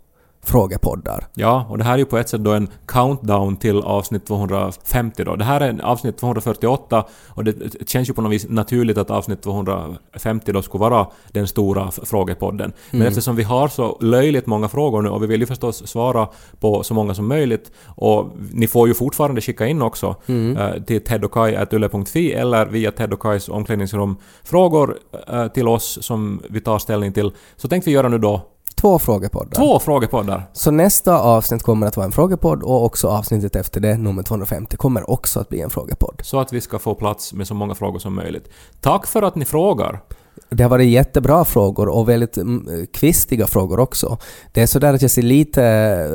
frågepoddar. 0.43 1.27
Ja, 1.33 1.65
och 1.69 1.77
det 1.77 1.83
här 1.83 1.93
är 1.93 1.97
ju 1.97 2.05
på 2.05 2.17
ett 2.17 2.29
sätt 2.29 2.43
då 2.43 2.51
en 2.51 2.67
countdown 2.85 3.55
till 3.55 3.77
avsnitt 3.77 4.25
250 4.25 5.23
då. 5.23 5.35
Det 5.35 5.43
här 5.43 5.61
är 5.61 5.81
avsnitt 5.81 6.17
248 6.17 7.05
och 7.27 7.43
det 7.43 7.89
känns 7.89 8.09
ju 8.09 8.13
på 8.13 8.21
något 8.21 8.31
vis 8.31 8.49
naturligt 8.49 8.97
att 8.97 9.11
avsnitt 9.11 9.41
250 9.41 10.51
då 10.51 10.61
skulle 10.61 10.79
vara 10.79 11.07
den 11.31 11.47
stora 11.47 11.91
frågepodden. 11.91 12.73
Men 12.91 13.01
eftersom 13.01 13.35
vi 13.35 13.43
har 13.43 13.67
så 13.67 13.97
löjligt 14.01 14.45
många 14.45 14.67
frågor 14.67 15.01
nu 15.01 15.09
och 15.09 15.23
vi 15.23 15.27
vill 15.27 15.41
ju 15.41 15.47
förstås 15.47 15.87
svara 15.87 16.27
på 16.59 16.83
så 16.83 16.93
många 16.93 17.13
som 17.13 17.27
möjligt 17.27 17.71
och 17.85 18.29
ni 18.51 18.67
får 18.67 18.87
ju 18.87 18.93
fortfarande 18.93 19.41
skicka 19.41 19.67
in 19.67 19.81
också 19.81 20.15
eh, 20.27 20.83
till 20.83 21.03
tedokai.yle.fi 21.03 22.33
eller 22.33 22.65
via 22.65 22.91
Ted 22.91 23.13
och 23.13 23.25
omklädningsrum 23.49 24.15
frågor 24.43 24.97
eh, 25.27 25.47
till 25.47 25.67
oss 25.67 25.97
som 26.01 26.41
vi 26.49 26.61
tar 26.61 26.79
ställning 26.79 27.13
till. 27.13 27.31
Så 27.55 27.67
tänkte 27.67 27.89
vi 27.89 27.93
göra 27.93 28.09
nu 28.09 28.17
då 28.17 28.41
Två 28.75 28.99
frågepoddar. 28.99 29.55
två 29.55 29.79
frågepoddar. 29.79 30.49
Så 30.53 30.71
nästa 30.71 31.19
avsnitt 31.19 31.63
kommer 31.63 31.87
att 31.87 31.97
vara 31.97 32.05
en 32.05 32.11
frågepodd 32.11 32.63
och 32.63 32.85
också 32.85 33.07
avsnittet 33.07 33.55
efter 33.55 33.81
det, 33.81 33.97
nummer 33.97 34.23
250, 34.23 34.77
kommer 34.77 35.09
också 35.09 35.39
att 35.39 35.49
bli 35.49 35.61
en 35.61 35.69
frågepodd. 35.69 36.21
så 36.23 36.39
att 36.39 36.53
vi 36.53 36.61
ska 36.61 36.79
få 36.79 36.95
plats 36.95 37.33
med 37.33 37.47
så 37.47 37.53
många 37.53 37.75
frågor 37.75 37.99
som 37.99 38.15
möjligt. 38.15 38.49
Tack 38.81 39.07
för 39.07 39.21
att 39.21 39.35
ni 39.35 39.45
frågar! 39.45 40.01
Det 40.49 40.63
har 40.63 40.69
varit 40.69 40.89
jättebra 40.89 41.45
frågor 41.45 41.89
och 41.89 42.09
väldigt 42.09 42.37
mm, 42.37 42.87
kvistiga 42.93 43.47
frågor 43.47 43.79
också. 43.79 44.17
Det 44.51 44.61
är 44.61 44.67
sådär 44.67 44.93
att 44.93 45.01
jag 45.01 45.11
ser 45.11 45.21
lite 45.21 45.61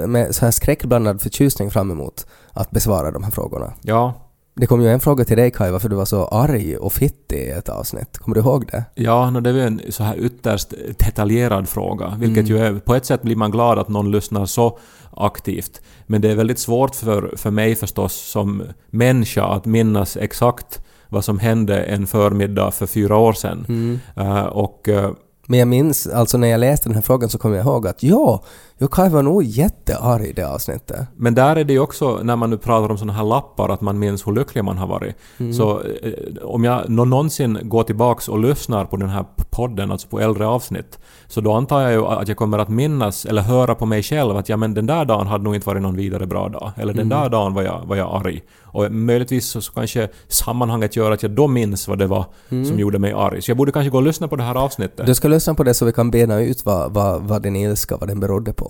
med 0.06 0.34
så 0.34 0.44
här 0.44 0.52
skräckblandad 0.52 1.20
förtjusning 1.20 1.70
fram 1.70 1.90
emot 1.90 2.26
att 2.52 2.70
besvara 2.70 3.10
de 3.10 3.22
här 3.22 3.30
frågorna. 3.30 3.72
Ja, 3.82 4.14
Det 4.60 4.66
kom 4.66 4.82
ju 4.82 4.88
en 4.88 5.00
fråga 5.00 5.24
till 5.24 5.36
dig 5.36 5.50
Kai, 5.50 5.70
varför 5.70 5.88
du 5.88 5.96
var 5.96 6.04
så 6.04 6.24
arg 6.24 6.76
och 6.76 6.92
fittig 6.92 7.38
i 7.38 7.50
ett 7.50 7.68
avsnitt. 7.68 8.18
Kommer 8.18 8.34
du 8.34 8.40
ihåg 8.40 8.66
det? 8.72 8.84
ja 8.94 9.30
no, 9.30 9.40
det 9.40 9.50
är 9.50 9.54
ju 9.54 9.66
en 9.66 9.80
så 9.88 10.02
här 10.02 10.16
ytterst 10.16 10.74
detaljerad 10.98 11.68
fråga, 11.68 12.16
vilket 12.18 12.48
ju 12.48 12.58
är... 12.58 12.74
På 12.74 12.94
ett 12.94 13.04
sätt 13.06 13.22
blir 13.22 13.36
man 13.36 13.50
glad 13.50 13.78
att 13.78 13.88
någon 13.88 14.10
lyssnar 14.10 14.46
så 14.46 14.78
aktivt. 15.16 15.80
Men 16.06 16.20
det 16.20 16.30
är 16.30 16.36
väldigt 16.36 16.58
svårt 16.58 16.94
för, 16.94 17.34
för 17.36 17.50
mig 17.50 17.74
förstås 17.74 18.14
som 18.14 18.62
människa 18.90 19.44
att 19.44 19.64
minnas 19.64 20.16
exakt 20.16 20.84
vad 21.08 21.24
som 21.24 21.38
hände 21.38 21.82
en 21.82 22.06
förmiddag 22.06 22.70
för 22.70 22.86
fyra 22.86 23.16
år 23.16 23.32
sedan. 23.32 24.00
Eh, 24.16 24.42
och 24.42 24.88
eh, 24.88 25.10
Men 25.46 25.58
jag 25.58 25.68
minns, 25.68 26.06
alltså 26.06 26.38
när 26.38 26.48
jag 26.48 26.60
läste 26.60 26.88
den 26.88 26.94
här 26.94 27.02
frågan 27.02 27.28
så 27.28 27.38
kom 27.38 27.54
jag 27.54 27.66
ihåg 27.66 27.86
att 27.86 28.02
ja, 28.02 28.44
jo, 28.78 28.88
Kai 28.88 29.08
var 29.08 29.22
nog 29.22 29.42
jättearg 29.42 30.24
i 30.26 30.32
det 30.32 30.42
avsnittet. 30.48 31.06
Men 31.16 31.34
där 31.34 31.56
är 31.56 31.64
det 31.64 31.72
ju 31.72 31.80
också, 31.80 32.20
när 32.22 32.36
man 32.36 32.50
nu 32.50 32.56
pratar 32.58 32.90
om 32.90 32.98
sådana 32.98 33.12
här 33.12 33.24
lappar, 33.24 33.68
att 33.68 33.80
man 33.80 33.98
minns 33.98 34.26
hur 34.26 34.32
lycklig 34.32 34.64
man 34.64 34.78
har 34.78 34.86
varit. 34.86 35.14
Så 35.54 35.80
eh, 36.02 36.12
om 36.44 36.64
jag 36.64 36.88
nå- 36.88 37.04
någonsin 37.04 37.58
går 37.62 37.82
tillbaks 37.82 38.28
och 38.28 38.38
lyssnar 38.38 38.84
på 38.84 38.96
den 38.96 39.08
här 39.08 39.24
podden, 39.50 39.90
alltså 39.92 40.08
på 40.08 40.20
äldre 40.20 40.46
avsnitt, 40.46 40.98
så 41.26 41.40
då 41.40 41.52
antar 41.52 41.80
jag 41.80 41.92
ju 41.92 42.06
att 42.06 42.28
jag 42.28 42.36
kommer 42.36 42.58
att 42.58 42.68
minnas, 42.68 43.24
eller 43.24 43.42
höra 43.42 43.74
på 43.74 43.86
mig 43.86 44.02
själv, 44.02 44.36
att 44.36 44.48
ja 44.48 44.56
men 44.56 44.74
den 44.74 44.86
där 44.86 45.04
dagen 45.04 45.26
hade 45.26 45.44
nog 45.44 45.54
inte 45.54 45.66
varit 45.66 45.82
någon 45.82 45.96
vidare 45.96 46.26
bra 46.26 46.48
dag. 46.48 46.72
Eller 46.76 46.94
den 46.94 47.08
där 47.08 47.28
dagen 47.28 47.54
var 47.54 47.62
jag, 47.62 47.82
var 47.86 47.96
jag 47.96 48.26
arg. 48.26 48.42
Och 48.62 48.92
möjligtvis 48.92 49.46
så, 49.48 49.60
så 49.60 49.72
kanske 49.72 50.08
sammanhanget 50.28 50.96
gör 50.96 51.10
att 51.12 51.22
jag 51.22 51.30
då 51.32 51.46
minns 51.48 51.88
vad 51.88 51.98
det 51.98 52.06
var 52.06 52.24
som 52.48 52.78
gjorde 52.78 52.98
mig 52.98 53.12
arg. 53.12 53.42
Så 53.42 53.50
jag 53.50 53.56
borde 53.58 53.72
kanske 53.72 53.90
gå 53.90 53.96
och 53.98 54.02
lyssna 54.04 54.28
på 54.28 54.36
det 54.36 54.42
här 54.42 54.54
avsnittet. 54.54 55.06
Du 55.06 55.14
ska 55.14 55.28
lyssna 55.28 55.54
på 55.54 55.62
det 55.64 55.74
så 55.74 55.84
vi 55.84 55.92
kan 55.92 56.10
bena 56.10 56.40
ut 56.40 56.64
vad, 56.64 56.92
vad, 56.94 57.22
vad 57.22 57.42
din 57.42 57.56
ilska, 57.56 57.96
vad 57.96 58.08
den 58.08 58.20
berodde 58.20 58.52
på. 58.52 58.67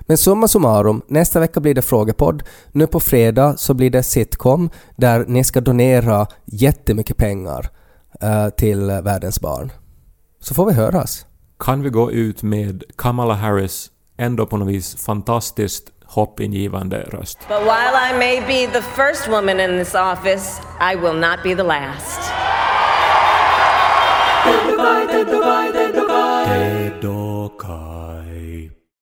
Men 0.00 0.18
summa 0.18 0.48
summarum, 0.48 1.02
nästa 1.06 1.40
vecka 1.40 1.60
blir 1.60 1.74
det 1.74 1.82
frågepodd. 1.82 2.42
Nu 2.72 2.86
på 2.86 3.00
fredag 3.00 3.56
så 3.56 3.74
blir 3.74 3.90
det 3.90 4.02
sitcom 4.02 4.70
där 4.96 5.24
ni 5.28 5.44
ska 5.44 5.60
donera 5.60 6.26
jättemycket 6.44 7.16
pengar 7.16 7.70
eh, 8.20 8.48
till 8.48 8.86
världens 8.86 9.40
barn. 9.40 9.72
Så 10.40 10.54
får 10.54 10.66
vi 10.66 10.72
höras. 10.72 11.26
Kan 11.58 11.82
vi 11.82 11.90
gå 11.90 12.12
ut 12.12 12.42
med 12.42 12.84
Kamala 12.96 13.34
Harris 13.34 13.90
ändå 14.16 14.46
på 14.46 14.56
något 14.56 14.68
vis 14.68 14.96
fantastiskt 15.04 15.84
hoppingivande 16.04 17.00
röst? 17.00 17.38
But 17.48 17.62
while 17.62 17.94
I 18.10 18.18
may 18.18 18.40
be 18.40 18.72
the 18.72 18.82
first 18.82 19.28
woman 19.28 19.60
in 19.60 19.84
this 19.84 19.94
office, 19.94 20.62
I 20.92 20.96
will 20.96 21.20
not 21.20 21.42
be 21.44 21.54
the 21.54 21.62
last. 21.62 22.20